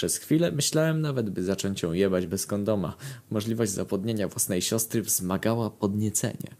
Przez 0.00 0.16
chwilę 0.16 0.52
myślałem 0.52 1.00
nawet, 1.00 1.30
by 1.30 1.42
zacząć 1.44 1.82
ją 1.82 1.92
jebać 1.92 2.26
bez 2.26 2.46
kondoma. 2.46 2.96
Możliwość 3.30 3.72
zapodnienia 3.72 4.28
własnej 4.28 4.62
siostry 4.62 5.02
wzmagała 5.02 5.70
podniecenie. 5.70 6.56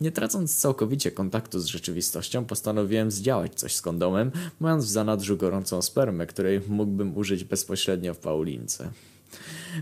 Nie 0.00 0.12
tracąc 0.12 0.56
całkowicie 0.56 1.10
kontaktu 1.10 1.60
z 1.60 1.66
rzeczywistością, 1.66 2.44
postanowiłem 2.44 3.10
zdziałać 3.10 3.54
coś 3.54 3.74
z 3.74 3.82
kondomem, 3.82 4.30
mając 4.60 4.84
w 4.84 4.88
zanadrzu 4.88 5.36
gorącą 5.36 5.82
spermę, 5.82 6.26
której 6.26 6.60
mógłbym 6.68 7.16
użyć 7.16 7.44
bezpośrednio 7.44 8.14
w 8.14 8.18
Paulince. 8.18 8.90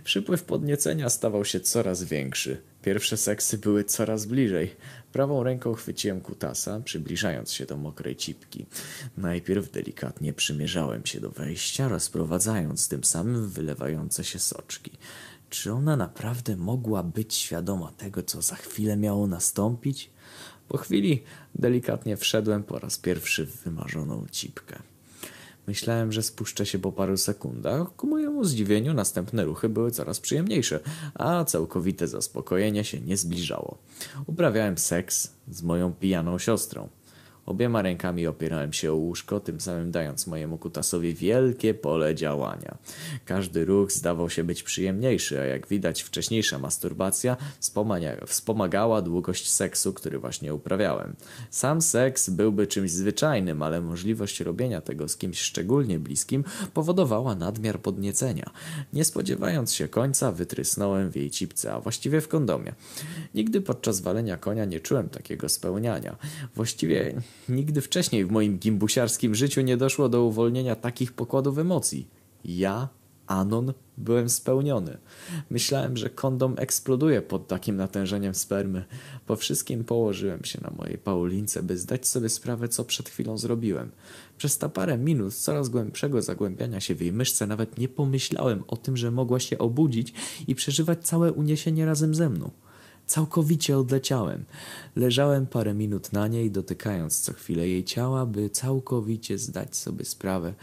Przypływ 0.05 0.45
podniecenia 0.45 1.09
stawał 1.09 1.45
się 1.45 1.61
coraz 1.61 2.03
większy. 2.03 2.61
Pierwsze 2.83 3.17
seksy 3.17 3.59
były 3.59 3.85
coraz 3.85 4.27
bliżej. 4.27 4.77
Prawą 5.13 5.43
ręką 5.43 5.75
chwyciłem 5.75 6.21
kutasa, 6.21 6.81
przybliżając 6.81 7.53
się 7.53 7.67
do 7.67 7.77
mokrej 7.77 8.17
cipki. 8.17 8.67
Najpierw 9.17 9.71
delikatnie 9.71 10.33
przymierzałem 10.33 11.07
się 11.07 11.21
do 11.21 11.31
wejścia, 11.31 11.89
rozprowadzając 11.89 12.89
tym 12.89 13.05
samym 13.05 13.49
wylewające 13.49 14.25
się 14.25 14.39
soczki. 14.39 14.91
Czy 15.51 15.73
ona 15.73 15.97
naprawdę 15.97 16.57
mogła 16.57 17.03
być 17.03 17.35
świadoma 17.35 17.93
tego, 17.93 18.23
co 18.23 18.43
za 18.43 18.57
chwilę 18.57 18.97
miało 18.97 19.27
nastąpić? 19.27 20.11
Po 20.69 20.79
chwili 20.79 21.23
delikatnie 21.55 22.17
wszedłem 22.17 22.63
po 22.63 22.79
raz 22.79 22.99
pierwszy 22.99 23.47
w 23.47 23.57
wymarzoną 23.57 24.27
cipkę. 24.31 24.79
Myślałem, 25.69 26.13
że 26.13 26.23
spuszczę 26.23 26.67
się 26.67 26.79
po 26.79 26.93
paru 26.93 27.17
sekundach. 27.17 27.97
Ku 27.97 28.07
mojemu 28.07 28.45
zdziwieniu 28.45 28.95
następne 28.95 29.45
ruchy 29.45 29.69
były 29.69 29.91
coraz 29.91 30.21
przyjemniejsze, 30.21 30.81
a 31.15 31.45
całkowite 31.45 32.09
zaspokojenie 32.09 32.85
się 32.85 33.01
nie 33.01 33.17
zbliżało. 33.17 33.79
Uprawiałem 34.27 34.79
seks 34.79 35.31
z 35.49 35.63
moją 35.63 35.93
pijaną 35.93 36.39
siostrą. 36.39 36.89
Obiema 37.49 37.83
rękami 37.83 38.27
opierałem 38.27 38.73
się 38.73 38.93
o 38.93 38.95
łóżko, 38.95 39.41
tym 39.41 39.61
samym 39.61 39.91
dając 39.91 40.27
mojemu 40.27 40.59
kutasowi 40.59 41.15
wielkie 41.15 41.75
pole 41.75 42.15
działania. 42.15 42.79
Każdy 43.25 43.65
ruch 43.65 43.93
zdawał 43.93 44.31
się 44.31 44.45
być 44.45 44.63
przyjemniejszy, 44.63 45.41
a 45.41 45.45
jak 45.45 45.69
widać 45.69 46.03
wcześniejsza 46.03 46.59
masturbacja 46.59 47.37
wspomagała 48.27 49.03
długość 49.03 49.51
seksu, 49.51 49.93
który 49.93 50.19
właśnie 50.19 50.55
uprawiałem. 50.55 51.17
Sam 51.51 51.83
seks 51.83 52.31
byłby 52.31 52.67
czymś 52.67 52.91
zwyczajnym, 52.91 53.63
ale 53.63 53.81
możliwość 53.81 54.41
robienia 54.41 54.81
tego 54.81 55.09
z 55.09 55.17
kimś 55.17 55.41
szczególnie 55.41 55.99
bliskim 55.99 56.45
powodowała 56.75 57.35
nadmiar 57.35 57.81
podniecenia. 57.81 58.51
Nie 58.93 59.05
spodziewając 59.05 59.73
się 59.73 59.89
końca, 59.89 60.33
wytrysnąłem 60.33 61.11
w 61.11 61.17
jej 61.17 61.31
cipce, 61.31 61.73
a 61.73 61.81
właściwie 61.81 62.21
w 62.21 62.29
kondomie. 62.29 62.75
Nigdy 63.35 63.61
podczas 63.61 64.01
walenia 64.01 64.37
konia 64.37 64.65
nie 64.65 64.81
czułem 64.81 65.09
takiego 65.09 65.49
spełniania. 65.49 66.17
Właściwie 66.55 67.15
Nigdy 67.49 67.81
wcześniej 67.81 68.25
w 68.25 68.31
moim 68.31 68.59
gimbusiarskim 68.59 69.35
życiu 69.35 69.61
nie 69.61 69.77
doszło 69.77 70.09
do 70.09 70.25
uwolnienia 70.25 70.75
takich 70.75 71.13
pokładów 71.13 71.59
emocji. 71.59 72.09
Ja, 72.45 72.89
Anon, 73.29 73.73
byłem 73.97 74.29
spełniony. 74.29 74.99
Myślałem, 75.51 75.97
że 75.97 76.11
kondom 76.11 76.55
eksploduje 76.59 77.23
pod 77.23 77.49
takim 77.49 77.77
natężeniem 77.77 78.35
spermy. 78.35 78.85
Po 79.27 79.37
wszystkim 79.37 79.85
położyłem 79.85 80.45
się 80.45 80.61
na 80.63 80.71
mojej 80.77 80.99
Paulince, 80.99 81.63
by 81.63 81.79
zdać 81.79 82.07
sobie 82.07 82.29
sprawę, 82.29 82.69
co 82.69 82.85
przed 82.85 83.09
chwilą 83.09 83.39
zrobiłem. 83.39 83.91
Przez 84.39 84.59
ta 84.59 84.69
parę 84.69 84.99
minut 84.99 85.35
coraz 85.35 85.69
głębszego 85.69 86.23
zagłębiania 86.23 86.81
się 86.81 86.95
w 86.95 87.01
jej 87.01 87.13
myszce 87.13 87.47
nawet 87.47 87.79
nie 87.79 87.89
pomyślałem 87.89 88.65
o 88.67 88.77
tym, 88.77 88.97
że 88.97 89.11
mogła 89.11 89.41
się 89.41 89.59
obudzić 89.59 90.13
i 90.47 90.55
przeżywać 90.55 91.07
całe 91.07 91.33
uniesienie 91.33 91.87
razem 91.87 92.15
ze 92.15 92.29
mną. 92.29 92.51
Całkowicie 93.09 93.79
odleciałem. 93.79 94.45
Leżałem 94.97 95.47
parę 95.47 95.75
minut 95.75 96.13
na 96.13 96.29
niej, 96.29 96.51
dotykając 96.51 97.21
co 97.21 97.33
chwilę 97.33 97.69
jej 97.69 97.85
ciała, 97.85 98.27
by 98.27 98.51
całkowicie 98.51 99.39
zdać 99.39 99.77
sobie 99.77 100.05
sprawę, 100.05 100.55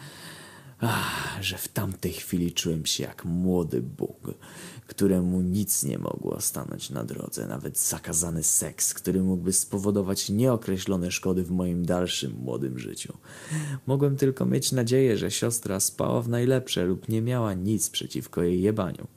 ach, 0.80 1.38
że 1.42 1.58
w 1.58 1.68
tamtej 1.68 2.14
chwili 2.14 2.52
czułem 2.52 2.86
się 2.86 3.04
jak 3.04 3.26
młody 3.26 3.82
Bóg, 3.82 4.34
któremu 4.88 5.42
nic 5.42 5.84
nie 5.84 5.98
mogło 5.98 6.42
stanąć 6.42 6.90
na 6.90 7.04
drodze, 7.04 7.48
nawet 7.48 7.80
zakazany 7.80 8.44
seks, 8.44 8.94
który 8.94 9.24
mógłby 9.24 9.54
spowodować 9.54 10.30
nieokreślone 10.30 11.12
szkody 11.12 11.44
w 11.44 11.52
moim 11.52 11.86
dalszym 11.86 12.32
młodym 12.32 12.80
życiu. 12.80 13.14
Mogłem 13.88 14.16
tylko 14.16 14.46
mieć 14.46 14.72
nadzieję, 14.72 15.18
że 15.18 15.32
siostra 15.32 15.80
spała 15.80 16.22
w 16.22 16.30
najlepsze 16.30 16.86
lub 16.86 17.10
nie 17.10 17.22
miała 17.22 17.54
nic 17.54 17.90
przeciwko 17.90 18.44
jej 18.44 18.62
jebaniu. 18.62 19.08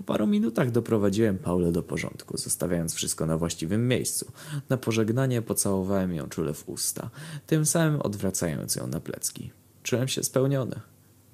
Po 0.00 0.04
paru 0.04 0.26
minutach 0.26 0.70
doprowadziłem 0.70 1.38
Paulę 1.38 1.72
do 1.72 1.82
porządku, 1.82 2.38
zostawiając 2.38 2.94
wszystko 2.94 3.26
na 3.26 3.36
właściwym 3.36 3.88
miejscu. 3.88 4.32
Na 4.68 4.76
pożegnanie 4.76 5.42
pocałowałem 5.42 6.14
ją 6.14 6.28
czule 6.28 6.54
w 6.54 6.68
usta, 6.68 7.10
tym 7.46 7.66
samym 7.66 8.00
odwracając 8.00 8.76
ją 8.76 8.86
na 8.86 9.00
plecki. 9.00 9.50
Czułem 9.82 10.08
się 10.08 10.22
spełniony. 10.22 10.80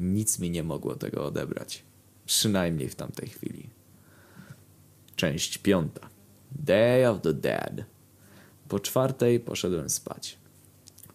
Nic 0.01 0.39
mi 0.39 0.51
nie 0.51 0.63
mogło 0.63 0.95
tego 0.95 1.27
odebrać. 1.27 1.83
Przynajmniej 2.25 2.89
w 2.89 2.95
tamtej 2.95 3.29
chwili. 3.29 3.71
Część 5.17 5.59
piąta. 5.59 6.09
Day 6.53 7.09
of 7.09 7.23
the 7.23 7.35
Dead. 7.35 7.85
Po 8.69 8.81
czwartej 8.81 9.41
poszedłem 9.41 9.91
spać. 9.91 10.39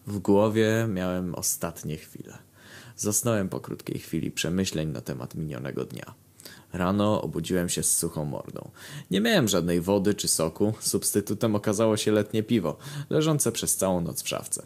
W 0.07 0.19
głowie 0.19 0.87
miałem 0.89 1.35
ostatnie 1.35 1.97
chwile. 1.97 2.37
Zasnąłem 2.97 3.49
po 3.49 3.59
krótkiej 3.59 3.99
chwili 3.99 4.31
przemyśleń 4.31 4.89
na 4.89 5.01
temat 5.01 5.35
minionego 5.35 5.85
dnia. 5.85 6.13
Rano 6.73 7.21
obudziłem 7.21 7.69
się 7.69 7.83
z 7.83 7.97
suchą 7.97 8.25
mordą. 8.25 8.69
Nie 9.11 9.21
miałem 9.21 9.47
żadnej 9.47 9.81
wody 9.81 10.13
czy 10.13 10.27
soku, 10.27 10.73
substytutem 10.79 11.55
okazało 11.55 11.97
się 11.97 12.11
letnie 12.11 12.43
piwo, 12.43 12.77
leżące 13.09 13.51
przez 13.51 13.75
całą 13.75 14.01
noc 14.01 14.23
w 14.23 14.27
szafce. 14.27 14.63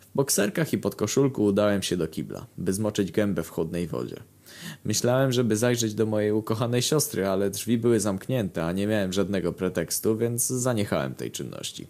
W 0.00 0.14
bokserkach 0.14 0.72
i 0.72 0.78
podkoszulku 0.78 1.44
udałem 1.44 1.82
się 1.82 1.96
do 1.96 2.08
kibla, 2.08 2.46
by 2.58 2.72
zmoczyć 2.72 3.12
gębę 3.12 3.42
w 3.42 3.50
chłodnej 3.50 3.86
wodzie. 3.86 4.16
Myślałem, 4.84 5.32
żeby 5.32 5.56
zajrzeć 5.56 5.94
do 5.94 6.06
mojej 6.06 6.32
ukochanej 6.32 6.82
siostry, 6.82 7.26
ale 7.26 7.50
drzwi 7.50 7.78
były 7.78 8.00
zamknięte, 8.00 8.64
a 8.64 8.72
nie 8.72 8.86
miałem 8.86 9.12
żadnego 9.12 9.52
pretekstu, 9.52 10.16
więc 10.16 10.46
zaniechałem 10.46 11.14
tej 11.14 11.30
czynności. 11.30 11.86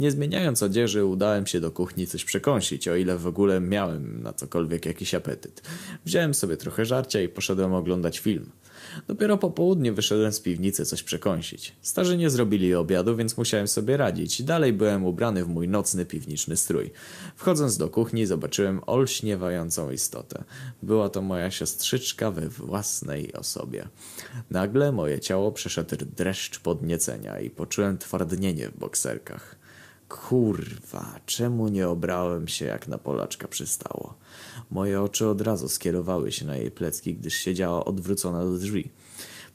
Nie 0.00 0.10
zmieniając 0.10 0.62
odzieży, 0.62 1.04
udałem 1.04 1.46
się 1.46 1.60
do 1.60 1.70
kuchni 1.70 2.06
coś 2.06 2.24
przekąsić, 2.24 2.88
o 2.88 2.96
ile 2.96 3.18
w 3.18 3.26
ogóle 3.26 3.60
miałem 3.60 4.22
na 4.22 4.32
cokolwiek 4.32 4.86
jakiś 4.86 5.14
apetyt. 5.14 5.62
Wziąłem 6.04 6.34
sobie 6.34 6.56
trochę 6.56 6.84
żarcia 6.84 7.20
i 7.20 7.28
poszedłem 7.28 7.74
oglądać 7.74 8.18
film. 8.18 8.50
Dopiero 9.08 9.38
po 9.38 9.50
południu 9.50 9.94
wyszedłem 9.94 10.32
z 10.32 10.40
piwnicy 10.40 10.84
coś 10.84 11.02
przekąsić. 11.02 11.76
Starzy 11.82 12.16
nie 12.16 12.30
zrobili 12.30 12.74
obiadu, 12.74 13.16
więc 13.16 13.36
musiałem 13.36 13.68
sobie 13.68 13.96
radzić. 13.96 14.42
Dalej 14.42 14.72
byłem 14.72 15.04
ubrany 15.04 15.44
w 15.44 15.48
mój 15.48 15.68
nocny 15.68 16.06
piwniczny 16.06 16.56
strój. 16.56 16.90
Wchodząc 17.36 17.76
do 17.76 17.88
kuchni 17.88 18.26
zobaczyłem 18.26 18.80
olśniewającą 18.86 19.90
istotę. 19.90 20.44
Była 20.82 21.08
to 21.08 21.22
moja 21.22 21.50
siostrzyczka 21.50 22.30
we 22.30 22.48
własnej 22.48 23.32
osobie. 23.32 23.88
Nagle 24.50 24.92
moje 24.92 25.20
ciało 25.20 25.52
przeszedł 25.52 25.96
dreszcz 26.16 26.58
podniecenia 26.58 27.40
i 27.40 27.50
poczułem 27.50 27.98
twardnienie 27.98 28.68
w 28.68 28.78
bokserkach. 28.78 29.56
Kurwa, 30.08 31.20
czemu 31.26 31.68
nie 31.68 31.88
obrałem 31.88 32.48
się 32.48 32.64
jak 32.64 32.88
na 32.88 32.98
Polaczka 32.98 33.48
przystało? 33.48 34.14
Moje 34.70 35.02
oczy 35.02 35.26
od 35.26 35.40
razu 35.40 35.68
skierowały 35.68 36.32
się 36.32 36.46
na 36.46 36.56
jej 36.56 36.70
plecki, 36.70 37.14
gdyż 37.14 37.34
siedziała 37.34 37.84
odwrócona 37.84 38.44
do 38.44 38.58
drzwi. 38.58 38.90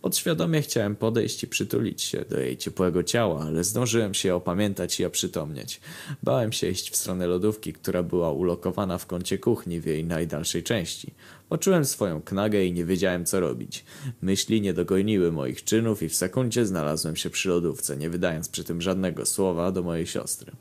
Podświadomie 0.04 0.62
chciałem 0.62 0.96
podejść 0.96 1.44
i 1.44 1.48
przytulić 1.48 2.02
się 2.02 2.26
do 2.30 2.40
jej 2.40 2.58
ciepłego 2.58 3.04
ciała, 3.04 3.44
ale 3.44 3.64
zdążyłem 3.64 4.14
się 4.14 4.36
opamiętać 4.36 5.00
i 5.00 5.06
oprzytomnieć. 5.06 5.82
Bałem 6.24 6.52
się 6.52 6.68
iść 6.68 6.92
w 6.92 6.96
stronę 6.96 7.28
lodówki, 7.28 7.74
która 7.74 8.04
była 8.04 8.32
ulokowana 8.32 8.98
w 8.98 9.06
kącie 9.06 9.38
kuchni 9.38 9.80
w 9.80 9.86
jej 9.86 10.06
najdalszej 10.06 10.64
części. 10.64 11.14
Poczułem 11.50 11.86
swoją 11.86 12.22
knagę 12.22 12.66
i 12.66 12.74
nie 12.74 12.86
wiedziałem 12.86 13.26
co 13.26 13.40
robić. 13.40 13.86
Myśli 14.22 14.62
nie 14.62 14.74
dogoniły 14.74 15.32
moich 15.32 15.64
czynów 15.64 16.04
i 16.04 16.10
w 16.10 16.16
sekundzie 16.16 16.66
znalazłem 16.66 17.16
się 17.16 17.30
przy 17.30 17.50
lodówce, 17.50 17.98
nie 17.98 18.10
wydając 18.10 18.50
przy 18.50 18.64
tym 18.64 18.82
żadnego 18.82 19.26
słowa 19.26 19.72
do 19.72 19.84
mojej 19.84 20.08
siostry. 20.08 20.52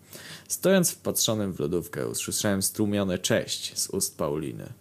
Stojąc 0.49 0.91
wpatrzonym 0.91 1.53
w 1.53 1.61
lodówkę 1.61 2.09
usłyszałem 2.09 2.63
strumione 2.63 3.19
cześć 3.19 3.79
z 3.79 3.91
ust 3.91 4.19
Pauliny. 4.19 4.73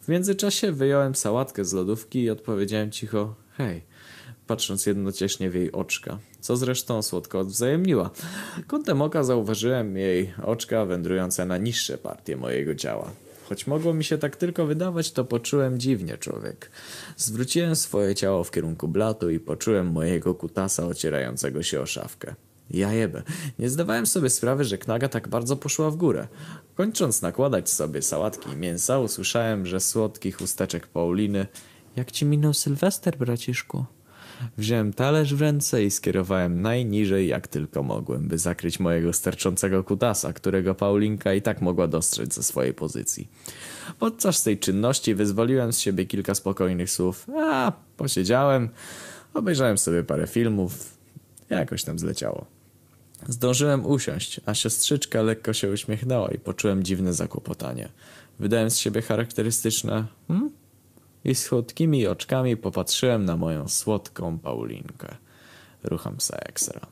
W 0.00 0.08
międzyczasie 0.08 0.72
wyjąłem 0.72 1.14
sałatkę 1.14 1.64
z 1.64 1.72
lodówki 1.72 2.22
i 2.22 2.30
odpowiedziałem 2.30 2.90
cicho 2.90 3.34
hej 3.56 3.87
patrząc 4.48 4.86
jednocześnie 4.86 5.50
w 5.50 5.54
jej 5.54 5.72
oczka, 5.72 6.18
co 6.40 6.56
zresztą 6.56 7.02
słodko 7.02 7.38
odwzajemniła. 7.38 8.10
Kątem 8.66 9.02
oka 9.02 9.24
zauważyłem 9.24 9.96
jej 9.96 10.32
oczka 10.42 10.84
wędrujące 10.84 11.46
na 11.46 11.58
niższe 11.58 11.98
partie 11.98 12.36
mojego 12.36 12.74
ciała. 12.74 13.10
Choć 13.48 13.66
mogło 13.66 13.94
mi 13.94 14.04
się 14.04 14.18
tak 14.18 14.36
tylko 14.36 14.66
wydawać, 14.66 15.12
to 15.12 15.24
poczułem 15.24 15.80
dziwnie 15.80 16.18
człowiek. 16.18 16.70
Zwróciłem 17.16 17.76
swoje 17.76 18.14
ciało 18.14 18.44
w 18.44 18.50
kierunku 18.50 18.88
blatu 18.88 19.30
i 19.30 19.40
poczułem 19.40 19.86
mojego 19.86 20.34
kutasa 20.34 20.86
ocierającego 20.86 21.62
się 21.62 21.80
o 21.80 21.86
szafkę. 21.86 22.34
Ja 22.70 22.92
jebę. 22.92 23.22
Nie 23.58 23.70
zdawałem 23.70 24.06
sobie 24.06 24.30
sprawy, 24.30 24.64
że 24.64 24.78
knaga 24.78 25.08
tak 25.08 25.28
bardzo 25.28 25.56
poszła 25.56 25.90
w 25.90 25.96
górę. 25.96 26.28
Kończąc 26.74 27.22
nakładać 27.22 27.70
sobie 27.70 28.02
sałatki 28.02 28.50
i 28.50 28.56
mięsa, 28.56 28.98
usłyszałem, 28.98 29.66
że 29.66 29.80
słodki 29.80 30.32
chusteczek 30.32 30.86
Pauliny... 30.86 31.46
Jak 31.96 32.10
ci 32.10 32.24
minął 32.24 32.54
Sylwester, 32.54 33.16
braciszku? 33.16 33.84
Wziąłem 34.58 34.92
talerz 34.92 35.34
w 35.34 35.40
ręce 35.40 35.84
i 35.84 35.90
skierowałem 35.90 36.62
najniżej 36.62 37.28
jak 37.28 37.48
tylko 37.48 37.82
mogłem, 37.82 38.28
by 38.28 38.38
zakryć 38.38 38.80
mojego 38.80 39.12
sterczącego 39.12 39.84
kutasa, 39.84 40.32
którego 40.32 40.74
Paulinka 40.74 41.34
i 41.34 41.42
tak 41.42 41.60
mogła 41.60 41.88
dostrzec 41.88 42.34
ze 42.34 42.42
swojej 42.42 42.74
pozycji. 42.74 43.28
Podczas 43.98 44.42
tej 44.42 44.58
czynności 44.58 45.14
wyzwoliłem 45.14 45.72
z 45.72 45.78
siebie 45.78 46.06
kilka 46.06 46.34
spokojnych 46.34 46.90
słów. 46.90 47.26
A, 47.36 47.72
posiedziałem, 47.96 48.68
obejrzałem 49.34 49.78
sobie 49.78 50.02
parę 50.02 50.26
filmów, 50.26 50.98
jakoś 51.50 51.84
tam 51.84 51.98
zleciało. 51.98 52.46
Zdążyłem 53.28 53.86
usiąść, 53.86 54.40
a 54.46 54.54
siostrzyczka 54.54 55.22
lekko 55.22 55.52
się 55.52 55.70
uśmiechnęła 55.70 56.28
i 56.28 56.38
poczułem 56.38 56.82
dziwne 56.82 57.12
zakłopotanie. 57.14 57.88
Wydałem 58.40 58.70
z 58.70 58.78
siebie 58.78 59.02
charakterystyczne 59.02 60.06
hmm? 60.28 60.50
I 61.28 61.34
słodkimi 61.34 62.06
oczkami 62.06 62.56
popatrzyłem 62.56 63.24
na 63.24 63.36
moją 63.36 63.68
słodką 63.68 64.38
Paulinkę. 64.38 65.16
Rucham 65.84 66.16
psa 66.16 66.36
Exera. 66.36 66.86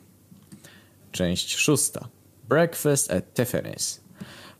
Część 1.12 1.56
szósta. 1.56 2.08
Breakfast 2.48 3.12
at 3.12 3.34
Tiffany's. 3.34 4.00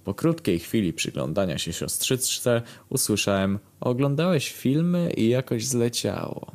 Po 0.04 0.14
krótkiej 0.14 0.58
chwili 0.58 0.92
przyglądania 0.92 1.58
się 1.58 1.72
siostrzyczce 1.72 2.62
usłyszałem 2.88 3.58
Oglądałeś 3.80 4.52
filmy 4.52 5.10
i 5.16 5.28
jakoś 5.28 5.66
zleciało. 5.66 6.52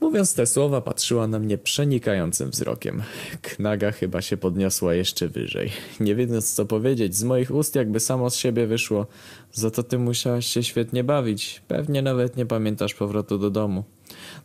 Mówiąc 0.00 0.34
te 0.34 0.46
słowa, 0.46 0.80
patrzyła 0.80 1.26
na 1.26 1.38
mnie 1.38 1.58
przenikającym 1.58 2.50
wzrokiem. 2.50 3.02
Knaga 3.42 3.92
chyba 3.92 4.22
się 4.22 4.36
podniosła 4.36 4.94
jeszcze 4.94 5.28
wyżej. 5.28 5.70
Nie 6.00 6.14
wiedząc 6.14 6.54
co 6.54 6.66
powiedzieć, 6.66 7.16
z 7.16 7.24
moich 7.24 7.50
ust 7.50 7.74
jakby 7.74 8.00
samo 8.00 8.30
z 8.30 8.36
siebie 8.36 8.66
wyszło. 8.66 9.06
Za 9.52 9.70
to 9.70 9.82
ty 9.82 9.98
musiałaś 9.98 10.46
się 10.46 10.62
świetnie 10.62 11.04
bawić. 11.04 11.62
Pewnie 11.68 12.02
nawet 12.02 12.36
nie 12.36 12.46
pamiętasz 12.46 12.94
powrotu 12.94 13.38
do 13.38 13.50
domu. 13.50 13.84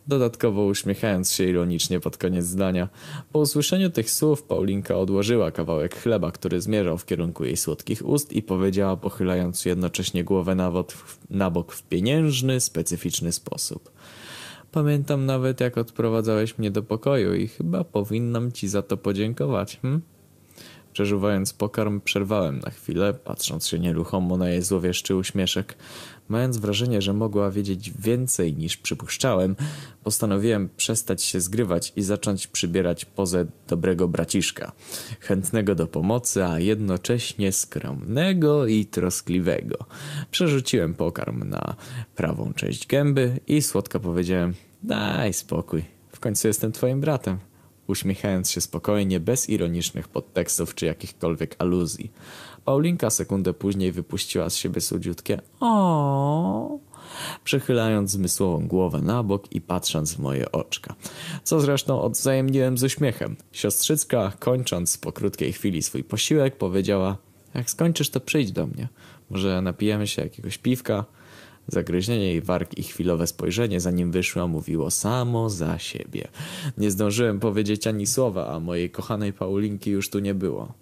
Dodatkowo 0.06 0.64
uśmiechając 0.64 1.32
się 1.32 1.44
ironicznie 1.44 2.00
pod 2.00 2.16
koniec 2.16 2.44
zdania. 2.44 2.88
Po 3.32 3.38
usłyszeniu 3.38 3.90
tych 3.90 4.10
słów 4.10 4.42
Paulinka 4.42 4.96
odłożyła 4.96 5.50
kawałek 5.50 5.96
chleba, 6.02 6.30
który 6.30 6.60
zmierzał 6.60 6.98
w 6.98 7.06
kierunku 7.06 7.44
jej 7.44 7.56
słodkich 7.56 8.08
ust 8.08 8.32
i 8.32 8.42
powiedziała 8.42 8.96
pochylając 8.96 9.64
jednocześnie 9.64 10.24
głowę 10.24 10.54
na, 10.54 10.72
na 11.30 11.50
bok 11.50 11.72
w 11.72 11.82
pieniężny, 11.82 12.60
specyficzny 12.60 13.32
sposób. 13.32 13.90
Pamiętam 14.72 15.26
nawet, 15.26 15.60
jak 15.60 15.78
odprowadzałeś 15.78 16.58
mnie 16.58 16.70
do 16.70 16.82
pokoju 16.82 17.34
i 17.34 17.48
chyba 17.48 17.84
powinnam 17.84 18.52
ci 18.52 18.68
za 18.68 18.82
to 18.82 18.96
podziękować, 18.96 19.78
hm? 19.82 20.00
Przeżuwając 20.92 21.52
pokarm, 21.52 22.00
przerwałem 22.00 22.58
na 22.58 22.70
chwilę, 22.70 23.14
patrząc 23.14 23.66
się 23.66 23.78
nieruchomo 23.78 24.36
na 24.36 24.48
jej 24.48 24.62
złowieszczy 24.62 25.16
uśmieszek. 25.16 25.76
Mając 26.28 26.56
wrażenie, 26.56 27.02
że 27.02 27.12
mogła 27.12 27.50
wiedzieć 27.50 27.92
więcej 27.98 28.54
niż 28.54 28.76
przypuszczałem, 28.76 29.56
postanowiłem 30.04 30.68
przestać 30.76 31.22
się 31.22 31.40
zgrywać 31.40 31.92
i 31.96 32.02
zacząć 32.02 32.46
przybierać 32.46 33.04
pozę 33.04 33.46
dobrego 33.68 34.08
braciszka. 34.08 34.72
Chętnego 35.20 35.74
do 35.74 35.86
pomocy, 35.86 36.44
a 36.44 36.60
jednocześnie 36.60 37.52
skromnego 37.52 38.66
i 38.66 38.86
troskliwego. 38.86 39.76
Przerzuciłem 40.30 40.94
pokarm 40.94 41.48
na 41.48 41.76
prawą 42.16 42.52
część 42.52 42.86
gęby 42.86 43.40
i 43.46 43.62
słodko 43.62 44.00
powiedziałem 44.00 44.54
Daj 44.82 45.32
spokój, 45.32 45.84
w 46.12 46.20
końcu 46.20 46.48
jestem 46.48 46.72
twoim 46.72 47.00
bratem 47.00 47.38
uśmiechając 47.86 48.50
się 48.50 48.60
spokojnie, 48.60 49.20
bez 49.20 49.50
ironicznych 49.50 50.08
podtekstów 50.08 50.74
czy 50.74 50.86
jakichkolwiek 50.86 51.56
aluzji. 51.58 52.12
Paulinka 52.64 53.10
sekundę 53.10 53.54
później 53.54 53.92
wypuściła 53.92 54.50
z 54.50 54.56
siebie 54.56 54.80
słodziutkie 54.80 55.40
o, 55.60 56.78
przechylając 57.44 58.10
zmysłową 58.10 58.66
głowę 58.66 59.00
na 59.02 59.22
bok 59.22 59.52
i 59.52 59.60
patrząc 59.60 60.14
w 60.14 60.18
moje 60.18 60.52
oczka. 60.52 60.94
Co 61.44 61.60
zresztą 61.60 62.02
odwzajemniłem 62.02 62.78
z 62.78 62.82
uśmiechem. 62.82 63.36
Siostrzycka, 63.52 64.32
kończąc 64.38 64.98
po 64.98 65.12
krótkiej 65.12 65.52
chwili 65.52 65.82
swój 65.82 66.04
posiłek, 66.04 66.56
powiedziała 66.56 67.16
jak 67.54 67.70
skończysz, 67.70 68.10
to 68.10 68.20
przyjdź 68.20 68.52
do 68.52 68.66
mnie. 68.66 68.88
Może 69.30 69.62
napijemy 69.62 70.06
się 70.06 70.22
jakiegoś 70.22 70.58
piwka? 70.58 71.04
Zagryzienie 71.68 72.24
jej 72.24 72.42
warg 72.42 72.78
i 72.78 72.82
chwilowe 72.82 73.26
spojrzenie, 73.26 73.80
zanim 73.80 74.12
wyszła, 74.12 74.46
mówiło 74.46 74.90
samo 74.90 75.50
za 75.50 75.78
siebie. 75.78 76.28
Nie 76.78 76.90
zdążyłem 76.90 77.40
powiedzieć 77.40 77.86
ani 77.86 78.06
słowa, 78.06 78.54
a 78.54 78.60
mojej 78.60 78.90
kochanej 78.90 79.32
Paulinki 79.32 79.90
już 79.90 80.10
tu 80.10 80.18
nie 80.18 80.34
było. 80.34 80.74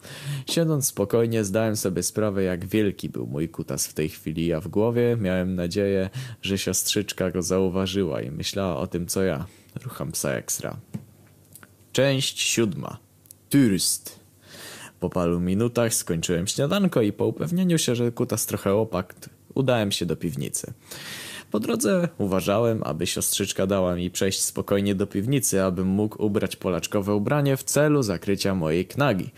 Siedząc 0.46 0.86
spokojnie, 0.86 1.44
zdałem 1.44 1.76
sobie 1.76 2.02
sprawę, 2.02 2.42
jak 2.42 2.66
wielki 2.66 3.08
był 3.08 3.26
mój 3.26 3.48
kutas 3.48 3.86
w 3.86 3.94
tej 3.94 4.08
chwili, 4.08 4.52
a 4.52 4.60
w 4.60 4.68
głowie 4.68 5.16
miałem 5.20 5.54
nadzieję, 5.54 6.10
że 6.42 6.58
siostrzyczka 6.58 7.30
go 7.30 7.42
zauważyła 7.42 8.22
i 8.22 8.30
myślała 8.30 8.76
o 8.76 8.86
tym, 8.86 9.06
co 9.06 9.22
ja. 9.22 9.46
Rucham 9.84 10.12
psa 10.12 10.30
ekstra. 10.30 10.76
Część 11.92 12.40
siódma. 12.40 12.98
Turst. 13.50 14.20
Po 15.00 15.10
paru 15.10 15.40
minutach 15.40 15.94
skończyłem 15.94 16.46
śniadanko 16.46 17.02
i 17.02 17.12
po 17.12 17.26
upewnieniu 17.26 17.78
się, 17.78 17.94
że 17.94 18.12
kutas 18.12 18.46
trochę 18.46 18.74
opadł, 18.74 19.14
udałem 19.54 19.92
się 19.92 20.06
do 20.06 20.16
piwnicy. 20.16 20.72
Po 21.50 21.60
drodze 21.60 22.08
uważałem, 22.18 22.82
aby 22.84 23.06
siostrzyczka 23.06 23.66
dała 23.66 23.94
mi 23.94 24.10
przejść 24.10 24.42
spokojnie 24.42 24.94
do 24.94 25.06
piwnicy, 25.06 25.62
abym 25.62 25.86
mógł 25.86 26.24
ubrać 26.24 26.56
polaczkowe 26.56 27.14
ubranie 27.14 27.56
w 27.56 27.62
celu 27.62 28.02
zakrycia 28.02 28.54
mojej 28.54 28.86
knagi. 28.86 29.30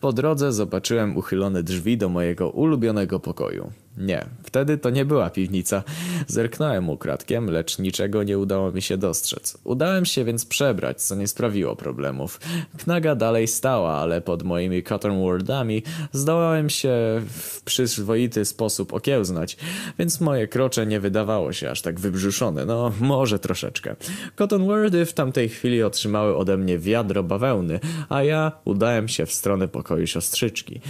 Po 0.00 0.12
drodze 0.12 0.52
zobaczyłem 0.52 1.16
uchylone 1.16 1.62
drzwi 1.62 1.98
do 1.98 2.08
mojego 2.08 2.50
ulubionego 2.50 3.20
pokoju. 3.20 3.72
Nie, 4.00 4.24
wtedy 4.42 4.78
to 4.78 4.90
nie 4.90 5.04
była 5.04 5.30
piwnica. 5.30 5.82
Zerknąłem 6.26 6.88
ukradkiem, 6.88 7.50
lecz 7.50 7.78
niczego 7.78 8.22
nie 8.22 8.38
udało 8.38 8.72
mi 8.72 8.82
się 8.82 8.96
dostrzec. 8.96 9.58
Udałem 9.64 10.04
się 10.04 10.24
więc 10.24 10.46
przebrać, 10.46 11.02
co 11.02 11.14
nie 11.14 11.28
sprawiło 11.28 11.76
problemów. 11.76 12.40
Knaga 12.78 13.14
dalej 13.14 13.48
stała, 13.48 13.92
ale 13.92 14.20
pod 14.20 14.42
moimi 14.42 14.82
cotton 14.82 15.20
wordami 15.20 15.82
zdołałem 16.12 16.70
się 16.70 16.90
w 17.28 17.62
przyzwoity 17.64 18.44
sposób 18.44 18.92
okiełznać, 18.94 19.56
więc 19.98 20.20
moje 20.20 20.48
krocze 20.48 20.86
nie 20.86 21.00
wydawało 21.00 21.52
się 21.52 21.70
aż 21.70 21.82
tak 21.82 22.00
wybrzuszone. 22.00 22.66
No, 22.66 22.92
może 23.00 23.38
troszeczkę. 23.38 23.96
Cotton 24.36 24.66
wordy 24.66 25.06
w 25.06 25.12
tamtej 25.12 25.48
chwili 25.48 25.82
otrzymały 25.82 26.36
ode 26.36 26.56
mnie 26.56 26.78
wiadro 26.78 27.22
bawełny, 27.22 27.80
a 28.08 28.22
ja 28.22 28.52
udałem 28.64 29.08
się 29.08 29.26
w 29.26 29.32
stronę 29.32 29.68
pokoju 29.68 30.06
siostrzyczki. 30.06 30.80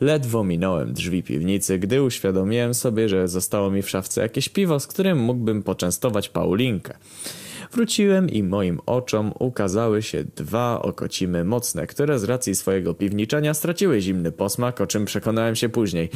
Ledwo 0.00 0.44
minąłem 0.44 0.92
drzwi 0.92 1.22
piwnicy, 1.22 1.78
gdy 1.78 2.02
uświadomiłem 2.02 2.47
sobie, 2.72 3.08
że 3.08 3.28
zostało 3.28 3.70
mi 3.70 3.82
w 3.82 3.90
szafce 3.90 4.20
jakieś 4.20 4.48
piwo, 4.48 4.80
z 4.80 4.86
którym 4.86 5.18
mógłbym 5.18 5.62
poczęstować 5.62 6.28
Paulinkę. 6.28 6.94
Wróciłem 7.72 8.30
i 8.30 8.42
moim 8.42 8.80
oczom 8.86 9.32
ukazały 9.38 10.02
się 10.02 10.24
dwa 10.36 10.82
okocimy 10.82 11.44
mocne, 11.44 11.86
które 11.86 12.18
z 12.18 12.24
racji 12.24 12.54
swojego 12.54 12.94
piwniczenia 12.94 13.54
straciły 13.54 14.00
zimny 14.00 14.32
posmak, 14.32 14.80
o 14.80 14.86
czym 14.86 15.04
przekonałem 15.04 15.56
się 15.56 15.68
później. 15.68 16.10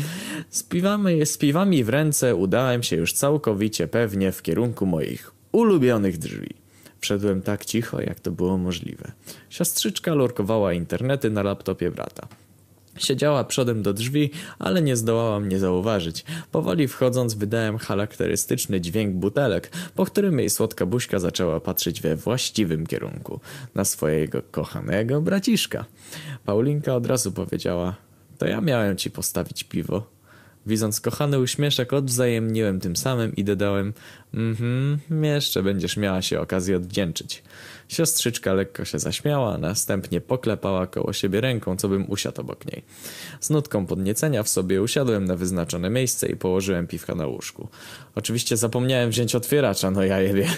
Z 0.51 0.62
piwami, 0.62 1.27
z 1.27 1.38
piwami 1.38 1.85
w 1.85 1.88
ręce 1.88 2.37
udałem 2.37 2.83
się 2.83 2.97
już 2.97 3.12
całkowicie 3.12 3.88
pewnie 3.88 4.33
w 4.33 4.42
kierunku 4.42 4.87
moich 4.87 5.33
ulubionych 5.53 6.18
drzwi. 6.18 6.55
Wszedłem 7.01 7.42
tak 7.42 7.64
cicho, 7.64 8.01
jak 8.01 8.21
to 8.21 8.31
było 8.31 8.59
możliwe. 8.59 9.12
Siostrzyczka 9.51 10.14
lurkowała 10.14 10.73
internety 10.73 11.31
na 11.31 11.42
laptopie 11.42 11.90
brata. 11.90 12.29
Siedziała 12.98 13.44
przodem 13.44 13.83
do 13.83 13.92
drzwi, 13.92 14.31
ale 14.59 14.83
nie 14.83 14.96
zdołała 14.96 15.40
mnie 15.40 15.59
zauważyć. 15.59 16.24
Powoli 16.50 16.88
wchodząc 16.88 17.35
wydałem 17.35 17.78
charakterystyczny 17.78 18.81
dźwięk 18.81 19.14
butelek, 19.14 19.70
po 19.94 20.05
którym 20.05 20.38
jej 20.38 20.50
słodka 20.50 20.87
buźka 20.87 21.18
zaczęła 21.18 21.61
patrzeć 21.61 22.00
we 22.00 22.16
właściwym 22.16 22.87
kierunku, 22.87 23.40
na 23.74 23.85
swojego 23.85 24.42
kochanego 24.50 25.20
braciszka. 25.20 25.85
Paulinka 26.44 26.94
od 26.94 27.07
razu 27.07 27.33
powiedziała, 27.33 27.96
to 28.38 28.46
ja 28.46 28.61
miałem 28.61 28.96
ci 28.96 29.11
postawić 29.11 29.64
piwo. 29.64 30.07
Widząc 30.66 31.00
kochany 31.00 31.38
uśmieszek, 31.38 31.92
odwzajemniłem 31.92 32.81
tym 32.81 32.96
samym 32.96 33.37
i 33.37 33.44
dodałem 33.44 33.92
Mhm, 34.35 34.99
jeszcze 35.23 35.62
będziesz 35.62 35.97
miała 35.97 36.23
się 36.23 36.40
okazję 36.40 36.77
odwdzięczyć. 36.77 37.42
Siostrzyczka 37.88 38.53
lekko 38.55 38.85
się 38.85 38.99
zaśmiała, 38.99 39.59
następnie 39.59 40.21
poklepała 40.21 40.87
koło 40.87 41.12
siebie 41.12 41.40
ręką, 41.40 41.77
co 41.77 41.88
bym 41.88 42.11
usiadł 42.11 42.40
obok 42.40 42.66
niej. 42.66 42.83
Z 43.40 43.51
nutką 43.51 43.87
podniecenia 43.87 44.42
w 44.42 44.49
sobie 44.49 44.83
usiadłem 44.83 45.25
na 45.25 45.37
wyznaczone 45.37 45.90
miejsce 45.90 46.29
i 46.29 46.37
położyłem 46.37 46.87
piwka 46.87 47.14
na 47.14 47.27
łóżku. 47.27 47.68
Oczywiście 48.14 48.57
zapomniałem 48.57 49.11
wziąć 49.11 49.35
otwieracza, 49.35 49.90
no 49.90 50.05
ja 50.05 50.21
jebie. 50.21 50.49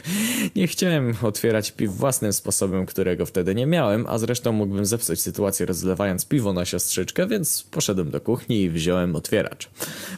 Nie 0.56 0.66
chciałem 0.66 1.14
otwierać 1.22 1.72
piw 1.72 1.96
własnym 1.96 2.32
sposobem, 2.32 2.86
którego 2.86 3.26
wtedy 3.26 3.54
nie 3.54 3.66
miałem, 3.66 4.06
a 4.06 4.18
zresztą 4.18 4.52
mógłbym 4.52 4.86
zepsuć 4.86 5.20
sytuację 5.20 5.66
rozlewając 5.66 6.26
piwo 6.26 6.52
na 6.52 6.64
siostrzyczkę, 6.64 7.26
więc 7.26 7.62
poszedłem 7.70 8.10
do 8.10 8.20
kuchni 8.20 8.62
i 8.62 8.70
wziąłem 8.70 9.16
otwieracz. 9.16 9.70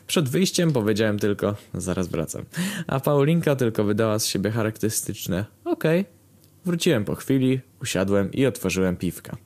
Przed 0.07 0.29
wyjściem 0.29 0.73
powiedziałem 0.73 1.19
tylko, 1.19 1.55
zaraz 1.75 2.09
wracam, 2.09 2.45
a 2.87 3.01
Paulinka 3.01 3.57
tylko 3.57 3.85
wydała 3.85 4.19
z 4.19 4.27
siebie 4.27 4.51
charakterystyczne, 4.51 5.45
okej. 5.65 6.01
Okay. 6.01 6.17
Wróciłem 6.67 7.05
po 7.05 7.15
chwili, 7.15 7.61
usiadłem 7.83 8.33
i 8.33 8.47
otworzyłem 8.47 8.97
piwka. 8.97 9.37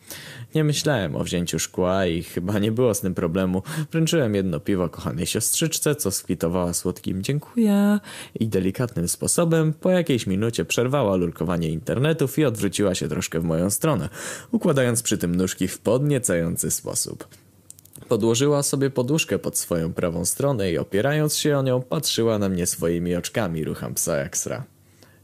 Nie 0.54 0.64
myślałem 0.64 1.16
o 1.16 1.24
wzięciu 1.24 1.58
szkła 1.58 2.06
i 2.06 2.22
chyba 2.22 2.58
nie 2.58 2.72
było 2.72 2.94
z 2.94 3.00
tym 3.00 3.14
problemu. 3.14 3.62
Wręczyłem 3.92 4.34
jedno 4.34 4.60
piwo 4.60 4.88
kochanej 4.88 5.26
siostrzyczce, 5.26 5.94
co 5.94 6.10
skwitowała 6.10 6.72
słodkim 6.72 7.22
dziękuję 7.22 7.98
i 8.40 8.48
delikatnym 8.48 9.08
sposobem 9.08 9.72
po 9.72 9.90
jakiejś 9.90 10.26
minucie 10.26 10.64
przerwała 10.64 11.16
lurkowanie 11.16 11.68
internetów 11.68 12.38
i 12.38 12.44
odwróciła 12.44 12.94
się 12.94 13.08
troszkę 13.08 13.40
w 13.40 13.44
moją 13.44 13.70
stronę, 13.70 14.08
układając 14.52 15.02
przy 15.02 15.18
tym 15.18 15.34
nóżki 15.34 15.68
w 15.68 15.78
podniecający 15.78 16.70
sposób. 16.70 17.28
Podłożyła 18.10 18.62
sobie 18.62 18.90
poduszkę 18.90 19.38
pod 19.38 19.58
swoją 19.58 19.92
prawą 19.92 20.24
stronę 20.24 20.72
i 20.72 20.78
opierając 20.78 21.36
się 21.36 21.58
o 21.58 21.62
nią 21.62 21.82
patrzyła 21.82 22.38
na 22.38 22.48
mnie 22.48 22.66
swoimi 22.66 23.16
oczkami 23.16 23.64
rucham 23.64 23.94
psa 23.94 24.16
ekstra. 24.16 24.64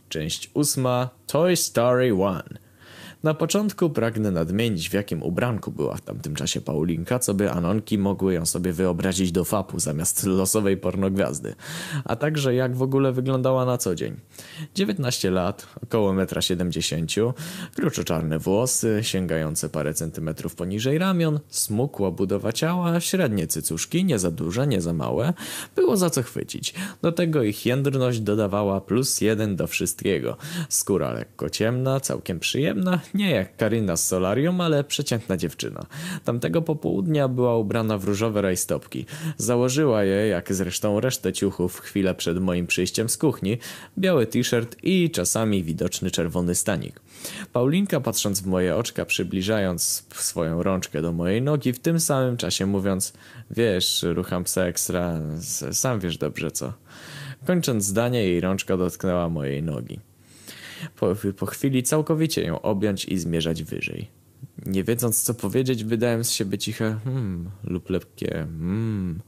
Część 0.08 0.50
ósma 0.54 1.10
Toy 1.26 1.56
Story 1.56 2.14
One 2.22 2.65
na 3.26 3.34
początku 3.34 3.90
pragnę 3.90 4.30
nadmienić, 4.30 4.90
w 4.90 4.92
jakim 4.92 5.22
ubranku 5.22 5.72
była 5.72 5.96
w 5.96 6.00
tamtym 6.00 6.34
czasie 6.34 6.60
Paulinka, 6.60 7.18
co 7.18 7.34
by 7.34 7.50
Anonki 7.50 7.98
mogły 7.98 8.34
ją 8.34 8.46
sobie 8.46 8.72
wyobrazić 8.72 9.32
do 9.32 9.44
fapu 9.44 9.80
zamiast 9.80 10.26
losowej 10.26 10.76
pornogwiazdy, 10.76 11.54
a 12.04 12.16
także 12.16 12.54
jak 12.54 12.76
w 12.76 12.82
ogóle 12.82 13.12
wyglądała 13.12 13.64
na 13.64 13.78
co 13.78 13.94
dzień. 13.94 14.16
19 14.74 15.30
lat, 15.30 15.66
około 15.82 16.12
1,70 16.12 17.26
m, 17.26 17.32
kruczoczarne 17.74 18.38
włosy, 18.38 18.98
sięgające 19.02 19.68
parę 19.68 19.94
centymetrów 19.94 20.54
poniżej 20.54 20.98
ramion, 20.98 21.40
smukła 21.48 22.10
budowa 22.10 22.52
ciała, 22.52 23.00
średnie 23.00 23.46
cycuszki, 23.46 24.04
nie 24.04 24.18
za 24.18 24.30
duże, 24.30 24.66
nie 24.66 24.80
za 24.80 24.92
małe, 24.92 25.32
było 25.76 25.96
za 25.96 26.10
co 26.10 26.22
chwycić. 26.22 26.74
Do 27.02 27.12
tego 27.12 27.42
ich 27.42 27.66
jędrność 27.66 28.20
dodawała 28.20 28.80
plus 28.80 29.20
jeden 29.20 29.56
do 29.56 29.66
wszystkiego. 29.66 30.36
Skóra 30.68 31.12
lekko 31.12 31.50
ciemna, 31.50 32.00
całkiem 32.00 32.40
przyjemna, 32.40 33.00
nie 33.16 33.30
jak 33.30 33.56
Karina 33.56 33.96
z 33.96 34.06
Solarium, 34.06 34.60
ale 34.60 34.84
przeciętna 34.84 35.36
dziewczyna. 35.36 35.86
Tamtego 36.24 36.62
popołudnia 36.62 37.28
była 37.28 37.56
ubrana 37.56 37.98
w 37.98 38.04
różowe 38.04 38.42
rajstopki. 38.42 39.06
Założyła 39.36 40.04
je, 40.04 40.28
jak 40.28 40.54
zresztą 40.54 41.00
resztę 41.00 41.32
ciuchów, 41.32 41.80
chwilę 41.80 42.14
przed 42.14 42.40
moim 42.40 42.66
przyjściem 42.66 43.08
z 43.08 43.16
kuchni, 43.16 43.58
biały 43.98 44.26
t-shirt 44.26 44.76
i 44.82 45.10
czasami 45.10 45.64
widoczny 45.64 46.10
czerwony 46.10 46.54
stanik. 46.54 47.00
Paulinka, 47.52 48.00
patrząc 48.00 48.40
w 48.40 48.46
moje 48.46 48.76
oczka, 48.76 49.04
przybliżając 49.04 50.06
swoją 50.14 50.62
rączkę 50.62 51.02
do 51.02 51.12
mojej 51.12 51.42
nogi, 51.42 51.72
w 51.72 51.78
tym 51.78 52.00
samym 52.00 52.36
czasie 52.36 52.66
mówiąc, 52.66 53.12
wiesz, 53.50 54.04
rucham 54.08 54.44
psa 54.44 54.62
ekstra, 54.62 55.20
sam 55.72 56.00
wiesz 56.00 56.18
dobrze 56.18 56.50
co. 56.50 56.72
Kończąc 57.46 57.84
zdanie, 57.84 58.24
jej 58.24 58.40
rączka 58.40 58.76
dotknęła 58.76 59.28
mojej 59.28 59.62
nogi 59.62 60.00
po, 60.96 61.14
po 61.36 61.46
chwili 61.46 61.82
całkowicie 61.82 62.42
ją 62.42 62.62
objąć 62.62 63.04
i 63.04 63.18
zmierzać 63.18 63.62
wyżej. 63.62 64.15
Nie 64.66 64.84
wiedząc 64.84 65.22
co 65.22 65.34
powiedzieć, 65.34 65.84
wydałem 65.84 66.24
z 66.24 66.30
siebie 66.30 66.58
ciche 66.58 66.98
hmm 67.04 67.50
lub 67.64 67.90
lepkie 67.90 68.30
hmm. 68.30 69.20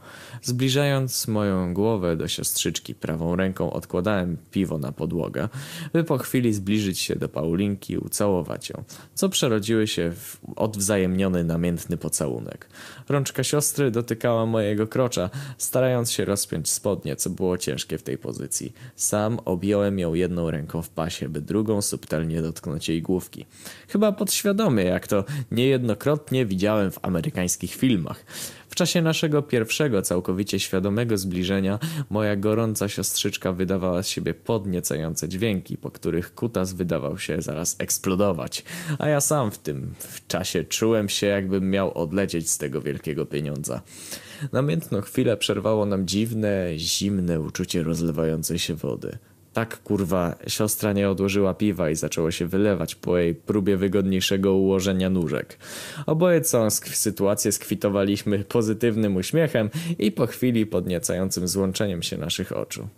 Zbliżając 0.42 1.28
moją 1.28 1.74
głowę 1.74 2.16
do 2.16 2.28
siostrzyczki, 2.28 2.94
prawą 2.94 3.36
ręką 3.36 3.72
odkładałem 3.72 4.36
piwo 4.50 4.78
na 4.78 4.92
podłogę, 4.92 5.48
by 5.92 6.04
po 6.04 6.18
chwili 6.18 6.54
zbliżyć 6.54 6.98
się 6.98 7.16
do 7.16 7.28
Paulinki 7.28 7.92
i 7.92 7.98
ucałować 7.98 8.70
ją, 8.70 8.84
co 9.14 9.28
przerodziły 9.28 9.86
się 9.86 10.12
w 10.12 10.36
odwzajemniony 10.56 11.44
namiętny 11.44 11.96
pocałunek. 11.96 12.68
Rączka 13.08 13.44
siostry 13.44 13.90
dotykała 13.90 14.46
mojego 14.46 14.86
krocza, 14.86 15.30
starając 15.58 16.10
się 16.10 16.24
rozpiąć 16.24 16.70
spodnie, 16.70 17.16
co 17.16 17.30
było 17.30 17.58
ciężkie 17.58 17.98
w 17.98 18.02
tej 18.02 18.18
pozycji. 18.18 18.72
Sam 18.96 19.38
objąłem 19.44 19.98
ją 19.98 20.14
jedną 20.14 20.50
ręką 20.50 20.82
w 20.82 20.90
pasie, 20.90 21.28
by 21.28 21.40
drugą 21.40 21.82
subtelnie 21.82 22.42
dotknąć 22.42 22.88
jej 22.88 23.02
główki. 23.02 23.46
Chyba 23.88 24.12
podświadomie, 24.12 24.84
jak 24.84 25.06
to 25.06 25.24
niejednokrotnie 25.50 26.46
widziałem 26.46 26.90
w 26.90 26.98
amerykańskich 27.02 27.74
filmach. 27.74 28.24
W 28.68 28.74
czasie 28.74 29.02
naszego 29.02 29.42
pierwszego 29.42 30.02
całkowicie 30.02 30.60
świadomego 30.60 31.18
zbliżenia 31.18 31.78
moja 32.10 32.36
gorąca 32.36 32.88
siostrzyczka 32.88 33.52
wydawała 33.52 34.02
z 34.02 34.08
siebie 34.08 34.34
podniecające 34.34 35.28
dźwięki, 35.28 35.76
po 35.76 35.90
których 35.90 36.34
kutas 36.34 36.72
wydawał 36.72 37.18
się 37.18 37.42
zaraz 37.42 37.76
eksplodować, 37.78 38.64
a 38.98 39.08
ja 39.08 39.20
sam 39.20 39.50
w 39.50 39.58
tym 39.58 39.94
w 39.98 40.26
czasie 40.26 40.64
czułem 40.64 41.08
się 41.08 41.26
jakbym 41.26 41.70
miał 41.70 41.98
odlecieć 41.98 42.50
z 42.50 42.58
tego 42.58 42.80
wielkiego 42.80 43.26
pieniądza. 43.26 43.82
Namiętną 44.52 45.00
chwilę 45.00 45.36
przerwało 45.36 45.86
nam 45.86 46.06
dziwne, 46.06 46.66
zimne 46.76 47.40
uczucie 47.40 47.82
rozlewającej 47.82 48.58
się 48.58 48.74
wody. 48.74 49.18
Tak 49.58 49.82
kurwa, 49.82 50.34
siostra 50.46 50.92
nie 50.92 51.10
odłożyła 51.10 51.54
piwa 51.54 51.90
i 51.90 51.96
zaczęło 51.96 52.30
się 52.30 52.46
wylewać 52.46 52.94
po 52.94 53.18
jej 53.18 53.34
próbie 53.34 53.76
wygodniejszego 53.76 54.54
ułożenia 54.54 55.10
nóżek. 55.10 55.58
Oboje 56.06 56.40
całą 56.40 56.70
sytuację 56.70 57.52
skwitowaliśmy 57.52 58.38
pozytywnym 58.38 59.16
uśmiechem 59.16 59.70
i 59.98 60.12
po 60.12 60.26
chwili 60.26 60.66
podniecającym 60.66 61.48
złączeniem 61.48 62.02
się 62.02 62.16
naszych 62.16 62.56
oczu. 62.56 62.88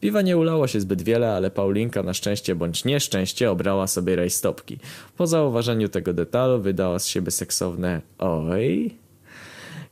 Piwa 0.00 0.22
nie 0.22 0.36
ulało 0.36 0.66
się 0.66 0.80
zbyt 0.80 1.02
wiele, 1.02 1.32
ale 1.32 1.50
Paulinka 1.50 2.02
na 2.02 2.14
szczęście 2.14 2.54
bądź 2.54 2.84
nieszczęście 2.84 3.50
obrała 3.50 3.86
sobie 3.86 4.16
rajstopki. 4.16 4.78
Po 5.16 5.26
zauważeniu 5.26 5.88
tego 5.88 6.12
detalu 6.12 6.60
wydała 6.60 6.98
z 6.98 7.06
siebie 7.06 7.30
seksowne 7.30 8.00
oj. 8.18 8.94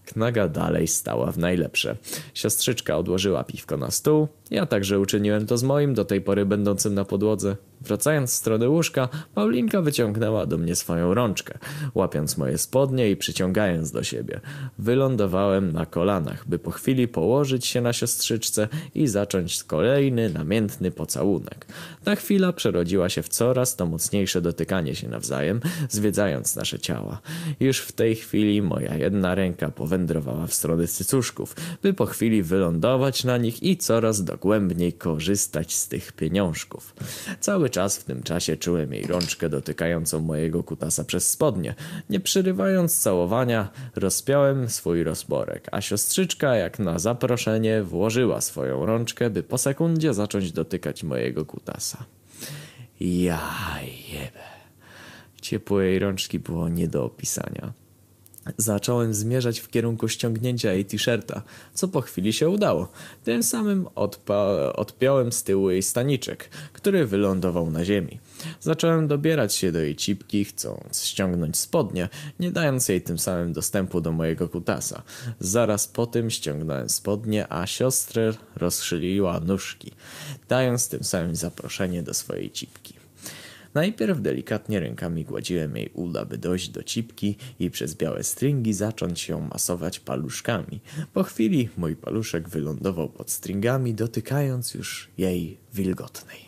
Knaga 0.06 0.48
dalej 0.48 0.88
stała 0.88 1.32
w 1.32 1.38
najlepsze. 1.38 1.96
Siostrzyczka 2.34 2.96
odłożyła 2.96 3.44
piwko 3.44 3.76
na 3.76 3.90
stół, 3.90 4.28
Ja 4.50 4.66
także 4.66 5.00
uczyniłem 5.00 5.46
to 5.46 5.58
z 5.58 5.62
moim, 5.62 5.94
do 5.94 6.04
tej 6.04 6.20
pory 6.20 6.46
będącym 6.46 6.94
na 6.94 7.04
podłodze. 7.04 7.56
Wracając 7.80 8.30
w 8.30 8.34
stronę 8.34 8.68
łóżka, 8.68 9.08
Paulinka 9.34 9.82
wyciągnęła 9.82 10.46
do 10.46 10.58
mnie 10.58 10.76
swoją 10.76 11.14
rączkę, 11.14 11.58
łapiąc 11.94 12.38
moje 12.38 12.58
spodnie 12.58 13.10
i 13.10 13.16
przyciągając 13.16 13.92
do 13.92 14.02
siebie. 14.02 14.40
Wylądowałem 14.78 15.72
na 15.72 15.86
kolanach, 15.86 16.48
by 16.48 16.58
po 16.58 16.70
chwili 16.70 17.08
położyć 17.08 17.66
się 17.66 17.80
na 17.80 17.92
siostrzyczce 17.92 18.68
i 18.94 19.06
zacząć 19.06 19.64
kolejny 19.64 20.30
namiętny 20.30 20.90
pocałunek. 20.90 21.66
Ta 22.04 22.16
chwila 22.16 22.52
przerodziła 22.52 23.08
się 23.08 23.22
w 23.22 23.28
coraz 23.28 23.76
to 23.76 23.86
mocniejsze 23.86 24.40
dotykanie 24.40 24.94
się 24.94 25.08
nawzajem, 25.08 25.60
zwiedzając 25.88 26.56
nasze 26.56 26.78
ciała. 26.78 27.20
Już 27.60 27.78
w 27.78 27.92
tej 27.92 28.16
chwili 28.16 28.62
moja 28.62 28.94
jedna 28.94 29.34
ręka 29.34 29.70
powędrowała 29.70 30.46
w 30.46 30.54
stronę 30.54 30.86
cycuszków, 30.86 31.56
by 31.82 31.94
po 31.94 32.06
chwili 32.06 32.42
wylądować 32.42 33.24
na 33.24 33.38
nich 33.38 33.62
i 33.62 33.76
coraz 33.76 34.24
dogłębniej 34.36 34.92
korzystać 34.92 35.74
z 35.74 35.88
tych 35.88 36.12
pieniążków. 36.12 36.94
Cały 37.40 37.70
czas 37.70 37.98
w 37.98 38.04
tym 38.04 38.22
czasie 38.22 38.56
czułem 38.56 38.92
jej 38.92 39.06
rączkę 39.06 39.48
dotykającą 39.48 40.20
mojego 40.20 40.62
kutasa 40.62 41.04
przez 41.04 41.30
spodnie. 41.30 41.74
Nie 42.10 42.20
przerywając 42.20 42.98
całowania, 42.98 43.68
rozpiąłem 43.94 44.68
swój 44.68 45.04
rozborek, 45.04 45.68
a 45.72 45.80
siostrzyczka 45.80 46.56
jak 46.56 46.78
na 46.78 46.98
zaproszenie 46.98 47.82
włożyła 47.82 48.40
swoją 48.40 48.86
rączkę, 48.86 49.30
by 49.30 49.42
po 49.42 49.58
sekundzie 49.58 50.14
zacząć 50.14 50.52
dotykać 50.52 51.02
mojego 51.02 51.44
kutasa. 51.44 52.04
Ja 53.00 53.40
jebę. 54.12 54.46
Ciepło 55.42 55.80
jej 55.80 55.98
rączki 55.98 56.38
było 56.38 56.68
nie 56.68 56.88
do 56.88 57.04
opisania. 57.04 57.85
Zacząłem 58.58 59.14
zmierzać 59.14 59.60
w 59.60 59.68
kierunku 59.68 60.08
ściągnięcia 60.08 60.72
jej 60.72 60.84
t-shirta, 60.84 61.42
co 61.74 61.88
po 61.88 62.00
chwili 62.00 62.32
się 62.32 62.48
udało. 62.48 62.88
Tym 63.24 63.42
samym 63.42 63.86
odpiąłem 64.74 65.32
z 65.32 65.42
tyłu 65.42 65.70
jej 65.70 65.82
staniczek, 65.82 66.48
który 66.72 67.06
wylądował 67.06 67.70
na 67.70 67.84
ziemi. 67.84 68.18
Zacząłem 68.60 69.08
dobierać 69.08 69.54
się 69.54 69.72
do 69.72 69.80
jej 69.80 69.96
cipki, 69.96 70.44
chcąc 70.44 71.02
ściągnąć 71.02 71.56
spodnie, 71.56 72.08
nie 72.40 72.50
dając 72.50 72.88
jej 72.88 73.02
tym 73.02 73.18
samym 73.18 73.52
dostępu 73.52 74.00
do 74.00 74.12
mojego 74.12 74.48
kutasa. 74.48 75.02
Zaraz 75.40 75.88
po 75.88 76.06
tym 76.06 76.30
ściągnąłem 76.30 76.88
spodnie, 76.88 77.52
a 77.52 77.66
siostrę 77.66 78.32
rozszyliła 78.56 79.40
nóżki, 79.40 79.92
dając 80.48 80.88
tym 80.88 81.04
samym 81.04 81.36
zaproszenie 81.36 82.02
do 82.02 82.14
swojej 82.14 82.50
cipki. 82.50 82.95
Najpierw 83.76 84.20
delikatnie 84.20 84.80
rękami 84.80 85.24
gładziłem 85.24 85.76
jej 85.76 85.90
uda, 85.94 86.24
by 86.24 86.38
dojść 86.38 86.68
do 86.68 86.82
cipki 86.82 87.36
i 87.58 87.70
przez 87.70 87.94
białe 87.94 88.24
stringi 88.24 88.72
zacząć 88.72 89.28
ją 89.28 89.40
masować 89.40 90.00
paluszkami. 90.00 90.80
Po 91.12 91.22
chwili 91.22 91.68
mój 91.76 91.96
paluszek 91.96 92.48
wylądował 92.48 93.08
pod 93.08 93.30
stringami, 93.30 93.94
dotykając 93.94 94.74
już 94.74 95.08
jej 95.18 95.56
wilgotnej. 95.74 96.38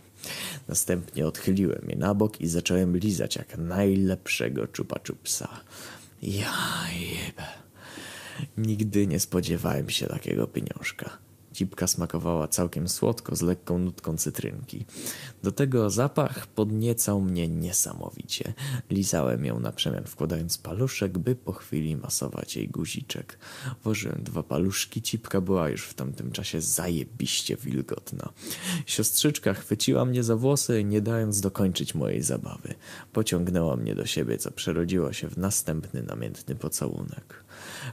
Następnie 0.69 1.27
odchyliłem 1.27 1.83
je 1.89 1.97
na 1.97 2.15
bok 2.15 2.41
i 2.41 2.47
zacząłem 2.47 2.97
lizać 2.97 3.37
jak 3.37 3.59
najlepszego 3.59 4.67
czupa 4.67 4.99
czupsa. 4.99 5.49
Ja. 6.23 6.53
Nigdy 8.59 9.07
nie 9.07 9.21
spodziewałem 9.21 9.91
się 9.91 10.07
takiego 10.07 10.47
pieniążka. 10.47 11.28
Cipka 11.59 11.87
smakowała 11.87 12.49
całkiem 12.49 12.89
słodko 12.89 13.37
z 13.37 13.43
lekką 13.43 13.79
nutką 13.79 14.17
cytrynki. 14.17 14.85
Do 15.43 15.53
tego 15.53 15.91
zapach 15.91 16.47
podniecał 16.47 17.21
mnie 17.21 17.49
niesamowicie. 17.49 18.53
Lizałem 18.91 19.45
ją 19.45 19.61
na 19.61 19.73
przemian 19.73 20.05
wkładając 20.05 20.59
paluszek, 20.59 21.19
by 21.19 21.35
po 21.37 21.53
chwili 21.53 21.97
masować 21.97 22.57
jej 22.57 22.69
guziczek. 22.69 23.39
Włożyłem 23.85 24.23
dwa 24.23 24.43
paluszki, 24.43 25.03
cipka 25.03 25.41
była 25.41 25.69
już 25.69 25.87
w 25.87 25.95
tamtym 25.95 26.33
czasie 26.33 26.61
zajebiście 26.61 27.57
wilgotna. 27.57 28.33
Siostrzyczka 28.87 29.55
chwyciła 29.55 30.05
mnie 30.05 30.23
za 30.23 30.37
włosy, 30.37 30.85
nie 30.85 31.01
dając 31.01 31.41
dokończyć 31.41 31.95
mojej 31.95 32.23
zabawy. 32.23 32.75
Pociągnęła 33.13 33.77
mnie 33.77 33.95
do 33.95 34.07
siebie, 34.07 34.39
co 34.39 34.51
przerodziło 34.51 35.13
się 35.13 35.29
w 35.29 35.39
następny 35.39 36.03
namiętny 36.03 36.55
pocałunek. 36.55 37.45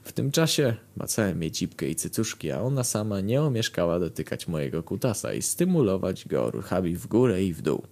W 0.04 0.12
tym 0.12 0.32
czasie 0.32 0.76
macałem 0.96 1.42
jej 1.42 1.52
cipkę 1.52 1.88
i 1.88 1.96
cycuszki, 1.96 2.52
a 2.52 2.62
ona 2.62 2.84
sama 2.84 3.22
nie 3.22 3.42
omieszkała 3.42 4.00
dotykać 4.00 4.48
mojego 4.48 4.84
kutasa 4.84 5.34
i 5.34 5.42
stymulować 5.42 6.28
go 6.28 6.52
ruchami 6.52 6.96
w 6.96 7.08
górę 7.08 7.44
i 7.44 7.54
w 7.54 7.62
dół. 7.62 7.84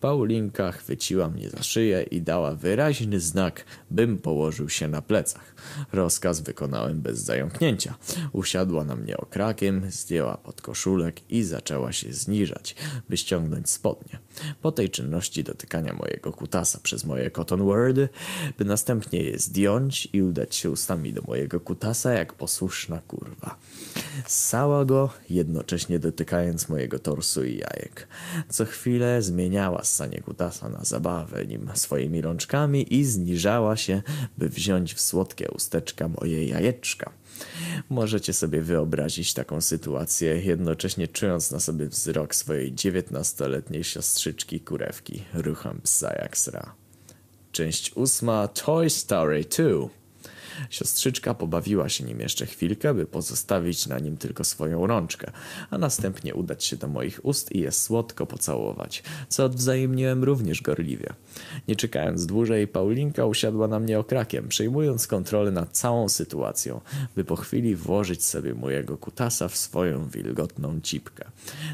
Paulinka 0.00 0.72
chwyciła 0.72 1.28
mnie 1.28 1.50
za 1.50 1.62
szyję 1.62 2.02
i 2.02 2.22
dała 2.22 2.54
wyraźny 2.54 3.20
znak, 3.20 3.64
bym 3.90 4.18
położył 4.18 4.68
się 4.68 4.88
na 4.88 5.02
plecach. 5.02 5.54
Rozkaz 5.92 6.40
wykonałem 6.40 7.00
bez 7.00 7.18
zająknięcia. 7.18 7.94
Usiadła 8.32 8.84
na 8.84 8.96
mnie 8.96 9.16
okrakiem, 9.16 9.90
zdjęła 9.90 10.36
podkoszulek 10.36 11.30
i 11.30 11.42
zaczęła 11.42 11.92
się 11.92 12.12
zniżać, 12.12 12.76
by 13.08 13.16
ściągnąć 13.16 13.70
spodnie. 13.70 14.18
Po 14.62 14.72
tej 14.72 14.90
czynności 14.90 15.44
dotykania 15.44 15.92
mojego 15.92 16.32
kutasa 16.32 16.78
przez 16.82 17.04
moje 17.04 17.30
cotton 17.30 17.62
wordy, 17.64 18.08
by 18.58 18.64
następnie 18.64 19.22
je 19.22 19.38
zdjąć 19.38 20.08
i 20.12 20.22
udać 20.22 20.54
się 20.54 20.70
ustami 20.70 21.12
do 21.12 21.22
mojego 21.22 21.60
kutasa 21.60 22.12
jak 22.12 22.34
posłuszna 22.34 23.00
kurwa. 23.08 23.56
Ssała 24.26 24.84
go, 24.84 25.10
jednocześnie 25.30 25.98
dotykając 25.98 26.68
mojego 26.68 26.98
torsu 26.98 27.44
i 27.44 27.56
jajek. 27.56 28.08
Co 28.48 28.64
chwilę 28.64 29.22
zmieniała 29.22 29.84
ssanie 29.90 30.20
kutasa 30.20 30.68
na 30.68 30.84
zabawę 30.84 31.46
nim 31.46 31.70
swoimi 31.74 32.20
rączkami 32.20 32.94
i 32.94 33.04
zniżała 33.04 33.76
się, 33.76 34.02
by 34.38 34.48
wziąć 34.48 34.94
w 34.94 35.00
słodkie 35.00 35.50
usteczka 35.50 36.08
moje 36.08 36.44
jajeczka. 36.44 37.12
Możecie 37.88 38.32
sobie 38.32 38.62
wyobrazić 38.62 39.34
taką 39.34 39.60
sytuację, 39.60 40.42
jednocześnie 40.42 41.08
czując 41.08 41.50
na 41.50 41.60
sobie 41.60 41.86
wzrok 41.86 42.34
swojej 42.34 42.74
dziewiętnastoletniej 42.74 43.84
siostrzyczki 43.84 44.60
kurewki, 44.60 45.22
rucham 45.34 45.80
psa 45.80 46.12
jak 46.22 46.38
sra. 46.38 46.74
Część 47.52 47.92
ósma 47.94 48.48
Toy 48.48 48.90
Story 48.90 49.44
2 49.44 49.99
Siostrzyczka 50.70 51.34
pobawiła 51.34 51.88
się 51.88 52.04
nim 52.04 52.20
jeszcze 52.20 52.46
chwilkę, 52.46 52.94
by 52.94 53.06
pozostawić 53.06 53.86
na 53.86 53.98
nim 53.98 54.16
tylko 54.16 54.44
swoją 54.44 54.86
rączkę, 54.86 55.32
a 55.70 55.78
następnie 55.78 56.34
udać 56.34 56.64
się 56.64 56.76
do 56.76 56.88
moich 56.88 57.24
ust 57.24 57.52
i 57.52 57.60
je 57.60 57.72
słodko 57.72 58.26
pocałować, 58.26 59.02
co 59.28 59.44
odwzajemniłem 59.44 60.24
również 60.24 60.62
gorliwie. 60.62 61.12
Nie 61.68 61.76
czekając 61.76 62.26
dłużej, 62.26 62.68
Paulinka 62.68 63.26
usiadła 63.26 63.68
na 63.68 63.78
mnie 63.80 63.98
okrakiem, 63.98 64.48
przejmując 64.48 65.06
kontrolę 65.06 65.50
nad 65.50 65.70
całą 65.70 66.08
sytuacją, 66.08 66.80
by 67.16 67.24
po 67.24 67.36
chwili 67.36 67.76
włożyć 67.76 68.24
sobie 68.24 68.54
mojego 68.54 68.98
kutasa 68.98 69.48
w 69.48 69.56
swoją 69.56 70.08
wilgotną 70.08 70.80
cipkę. 70.80 71.24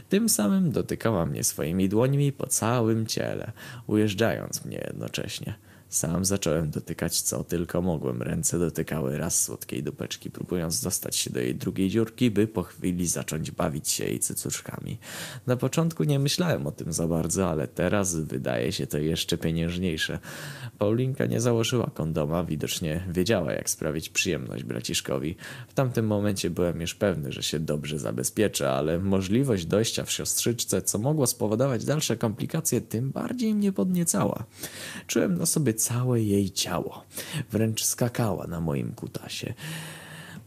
Tym 0.09 0.29
samym 0.29 0.71
dotykała 0.71 1.27
mnie 1.27 1.45
swoimi 1.45 1.89
dłońmi 1.89 2.33
po 2.33 2.47
całym 2.47 3.07
ciele, 3.07 3.53
ujeżdżając 3.87 4.65
mnie 4.65 4.79
jednocześnie. 4.89 5.55
Sam 5.89 6.25
zacząłem 6.25 6.71
dotykać 6.71 7.21
co 7.21 7.45
tylko 7.45 7.83
mogłem. 7.83 8.23
Ręce 8.23 8.59
dotykały 8.59 9.19
raz 9.19 9.43
słodkiej 9.43 9.83
dupeczki, 9.83 10.31
próbując 10.31 10.83
dostać 10.83 11.17
się 11.17 11.31
do 11.31 11.41
jej 11.41 11.55
drugiej 11.55 11.91
dziurki, 11.91 12.31
by 12.31 12.47
po 12.47 12.63
chwili 12.63 13.07
zacząć 13.07 13.51
bawić 13.51 13.89
się 13.89 14.05
jej 14.05 14.19
cycuszkami. 14.19 14.99
Na 15.47 15.57
początku 15.57 16.05
nie 16.05 16.19
myślałem 16.19 16.67
o 16.67 16.73
tym 16.73 16.93
za 16.93 17.09
bardzo, 17.09 17.51
ale 17.51 17.69
teraz 17.69 18.17
wydaje 18.17 18.73
się 18.73 18.87
to 18.87 18.99
jeszcze 18.99 19.39
pieniężniejsze. 19.39 20.19
Paulinka 20.79 21.27
nie 21.27 21.41
założyła 21.41 21.91
kondoma, 21.95 22.45
widocznie 22.45 23.05
wiedziała 23.09 23.53
jak 23.53 23.71
sprawić 23.71 24.09
przyjemność 24.09 24.65
braciszkowi. 24.65 25.37
W 25.69 25.75
tamtym 25.75 26.07
momencie 26.07 26.51
byłem 26.51 26.81
już 26.81 26.95
pewny, 26.95 27.33
że 27.33 27.43
się 27.43 27.59
dobrze 27.59 27.99
zabezpieczę, 27.99 28.71
ale 28.71 28.99
możliwość 28.99 29.67
dojścia 29.67 30.05
w 30.05 30.13
siostrzyczce, 30.13 30.83
co 30.83 30.99
mogło 30.99 31.27
spowodować 31.27 31.85
dalsze 31.85 32.17
komplikacje, 32.17 32.81
tym 32.81 33.11
bardziej 33.11 33.55
mnie 33.55 33.73
podniecała. 33.73 34.45
Czułem 35.07 35.39
na 35.39 35.47
sobie 35.47 35.76
całe 35.77 36.23
jej 36.23 36.51
ciało. 36.51 37.05
Wręcz 37.51 37.85
skakała 37.85 38.47
na 38.47 38.61
moim 38.61 38.93
kutasie. 38.93 39.55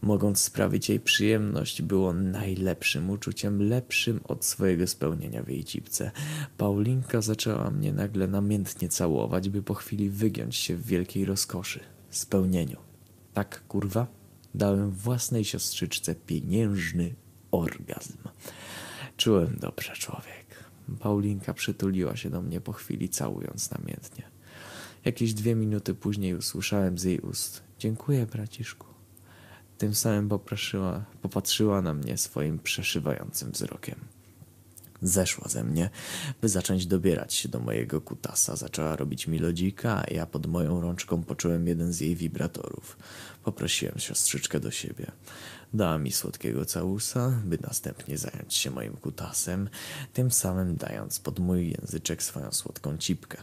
Mogąc 0.02 0.40
sprawić 0.40 0.88
jej 0.88 1.00
przyjemność, 1.00 1.82
było 1.82 2.12
najlepszym 2.12 3.10
uczuciem, 3.10 3.68
lepszym 3.68 4.20
od 4.24 4.44
swojego 4.44 4.86
spełnienia 4.86 5.42
w 5.42 5.48
jej 5.48 5.64
cipce. 5.64 6.10
Paulinka 6.56 7.20
zaczęła 7.20 7.70
mnie 7.70 7.92
nagle 7.92 8.26
namiętnie 8.26 8.88
całować, 8.88 9.48
by 9.48 9.62
po 9.62 9.74
chwili 9.74 10.10
wygiąć 10.10 10.56
się 10.56 10.76
w 10.76 10.86
wielkiej 10.86 11.24
rozkoszy, 11.24 11.80
spełnieniu. 12.10 12.76
Tak, 13.34 13.62
kurwa, 13.68 14.06
dałem 14.54 14.90
własnej 14.90 15.44
siostrzyczce 15.44 16.14
pieniężny 16.14 17.14
orgazm. 17.50 18.18
Czułem 19.16 19.56
dobrze, 19.60 19.92
człowiek. 19.92 20.64
Paulinka 21.00 21.54
przytuliła 21.54 22.16
się 22.16 22.30
do 22.30 22.42
mnie 22.42 22.60
po 22.60 22.72
chwili, 22.72 23.08
całując 23.08 23.70
namiętnie. 23.70 24.39
Jakieś 25.04 25.34
dwie 25.34 25.54
minuty 25.54 25.94
później 25.94 26.34
usłyszałem 26.34 26.98
z 26.98 27.04
jej 27.04 27.20
ust: 27.20 27.62
Dziękuję, 27.78 28.26
braciszku. 28.26 28.86
Tym 29.78 29.94
samym 29.94 30.28
popatrzyła, 31.22 31.82
na 31.82 31.94
mnie 31.94 32.16
swoim 32.18 32.58
przeszywającym 32.58 33.50
wzrokiem. 33.50 34.00
Zeszła 35.02 35.48
ze 35.48 35.64
mnie, 35.64 35.90
by 36.40 36.48
zacząć 36.48 36.86
dobierać 36.86 37.34
się 37.34 37.48
do 37.48 37.60
mojego 37.60 38.00
kutasa. 38.00 38.56
Zaczęła 38.56 38.96
robić 38.96 39.26
mi 39.26 39.38
lodzika, 39.38 40.04
a 40.08 40.14
ja 40.14 40.26
pod 40.26 40.46
moją 40.46 40.80
rączką 40.80 41.22
poczułem 41.22 41.66
jeden 41.66 41.92
z 41.92 42.00
jej 42.00 42.16
wibratorów. 42.16 42.96
Poprosiłem 43.44 43.98
siostrzyczkę 43.98 44.60
do 44.60 44.70
siebie. 44.70 45.06
Dała 45.74 45.98
mi 45.98 46.12
słodkiego 46.12 46.64
całusa, 46.64 47.40
by 47.44 47.58
następnie 47.62 48.18
zająć 48.18 48.54
się 48.54 48.70
moim 48.70 48.92
kutasem, 48.92 49.68
tym 50.12 50.30
samym 50.30 50.76
dając 50.76 51.20
pod 51.20 51.38
mój 51.38 51.70
języczek 51.70 52.22
swoją 52.22 52.52
słodką 52.52 52.98
cipkę. 52.98 53.38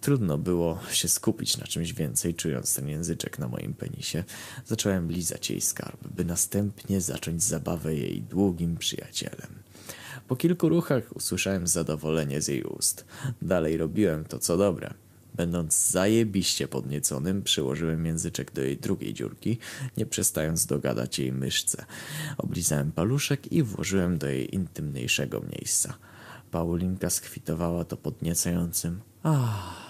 Trudno 0.00 0.38
było 0.38 0.78
się 0.90 1.08
skupić 1.08 1.56
na 1.56 1.66
czymś 1.66 1.92
więcej, 1.92 2.34
czując 2.34 2.74
ten 2.74 2.88
języczek 2.88 3.38
na 3.38 3.48
moim 3.48 3.74
penisie. 3.74 4.24
Zacząłem 4.66 5.12
lizać 5.12 5.50
jej 5.50 5.60
skarb, 5.60 6.08
by 6.08 6.24
następnie 6.24 7.00
zacząć 7.00 7.42
zabawę 7.42 7.94
jej 7.94 8.22
długim 8.22 8.76
przyjacielem. 8.76 9.61
Po 10.32 10.36
kilku 10.36 10.68
ruchach 10.68 11.16
usłyszałem 11.16 11.66
zadowolenie 11.66 12.40
z 12.40 12.48
jej 12.48 12.62
ust. 12.62 13.04
Dalej 13.42 13.76
robiłem 13.76 14.24
to, 14.24 14.38
co 14.38 14.56
dobre. 14.56 14.94
Będąc 15.34 15.90
zajebiście 15.90 16.68
podnieconym, 16.68 17.42
przyłożyłem 17.42 18.06
języczek 18.06 18.52
do 18.52 18.62
jej 18.62 18.76
drugiej 18.76 19.14
dziurki, 19.14 19.58
nie 19.96 20.06
przestając 20.06 20.66
dogadać 20.66 21.18
jej 21.18 21.32
myszce. 21.32 21.84
Oblizałem 22.38 22.92
paluszek 22.92 23.52
i 23.52 23.62
włożyłem 23.62 24.18
do 24.18 24.26
jej 24.28 24.54
intymniejszego 24.54 25.42
miejsca. 25.56 25.94
Paulinka 26.50 27.10
skwitowała 27.10 27.84
to 27.84 27.96
podniecającym. 27.96 29.00
Ah. 29.22 29.81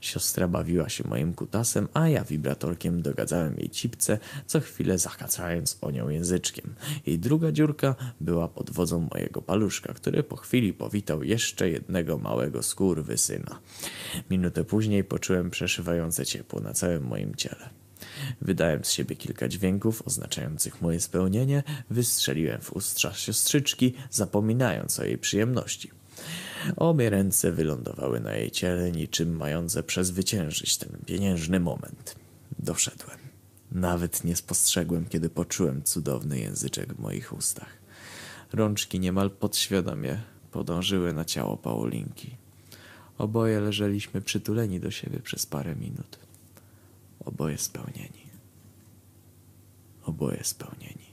Siostra 0.00 0.48
bawiła 0.48 0.88
się 0.88 1.08
moim 1.08 1.34
kutasem, 1.34 1.88
a 1.94 2.08
ja 2.08 2.24
wibratorkiem 2.24 3.02
dogadzałem 3.02 3.56
jej 3.56 3.70
cipce, 3.70 4.18
co 4.46 4.60
chwilę 4.60 4.98
zahacając 4.98 5.78
o 5.80 5.90
nią 5.90 6.08
języczkiem. 6.08 6.74
Jej 7.06 7.18
druga 7.18 7.52
dziurka 7.52 7.94
była 8.20 8.48
pod 8.48 8.70
wodzą 8.70 9.08
mojego 9.14 9.42
paluszka, 9.42 9.94
który 9.94 10.22
po 10.22 10.36
chwili 10.36 10.72
powitał 10.72 11.22
jeszcze 11.22 11.70
jednego 11.70 12.18
małego 12.18 12.62
skurwysyna. 12.62 13.60
Minutę 14.30 14.64
później 14.64 15.04
poczułem 15.04 15.50
przeszywające 15.50 16.26
ciepło 16.26 16.60
na 16.60 16.72
całym 16.74 17.02
moim 17.06 17.34
ciele. 17.34 17.70
Wydałem 18.40 18.84
z 18.84 18.90
siebie 18.90 19.16
kilka 19.16 19.48
dźwięków 19.48 20.02
oznaczających 20.06 20.82
moje 20.82 21.00
spełnienie, 21.00 21.62
wystrzeliłem 21.90 22.60
w 22.60 22.72
ustrza 22.72 23.14
siostrzyczki, 23.14 23.94
zapominając 24.10 25.00
o 25.00 25.04
jej 25.04 25.18
przyjemności. 25.18 25.90
Obie 26.76 27.10
ręce 27.10 27.52
wylądowały 27.52 28.20
na 28.20 28.34
jej 28.34 28.50
ciele, 28.50 28.92
niczym 28.92 29.36
mające 29.36 29.82
przezwyciężyć 29.82 30.76
ten 30.76 30.98
pieniężny 31.06 31.60
moment. 31.60 32.16
Doszedłem. 32.58 33.18
Nawet 33.72 34.24
nie 34.24 34.36
spostrzegłem, 34.36 35.06
kiedy 35.06 35.30
poczułem 35.30 35.82
cudowny 35.82 36.38
języczek 36.38 36.94
w 36.94 36.98
moich 36.98 37.32
ustach. 37.32 37.78
Rączki 38.52 39.00
niemal 39.00 39.30
podświadomie 39.30 40.22
podążyły 40.50 41.12
na 41.12 41.24
ciało 41.24 41.56
Paulinki. 41.56 42.36
Oboje 43.18 43.60
leżeliśmy 43.60 44.20
przytuleni 44.20 44.80
do 44.80 44.90
siebie 44.90 45.20
przez 45.20 45.46
parę 45.46 45.76
minut. 45.76 46.18
Oboje 47.24 47.58
spełnieni. 47.58 48.28
Oboje 50.04 50.44
spełnieni. 50.44 51.07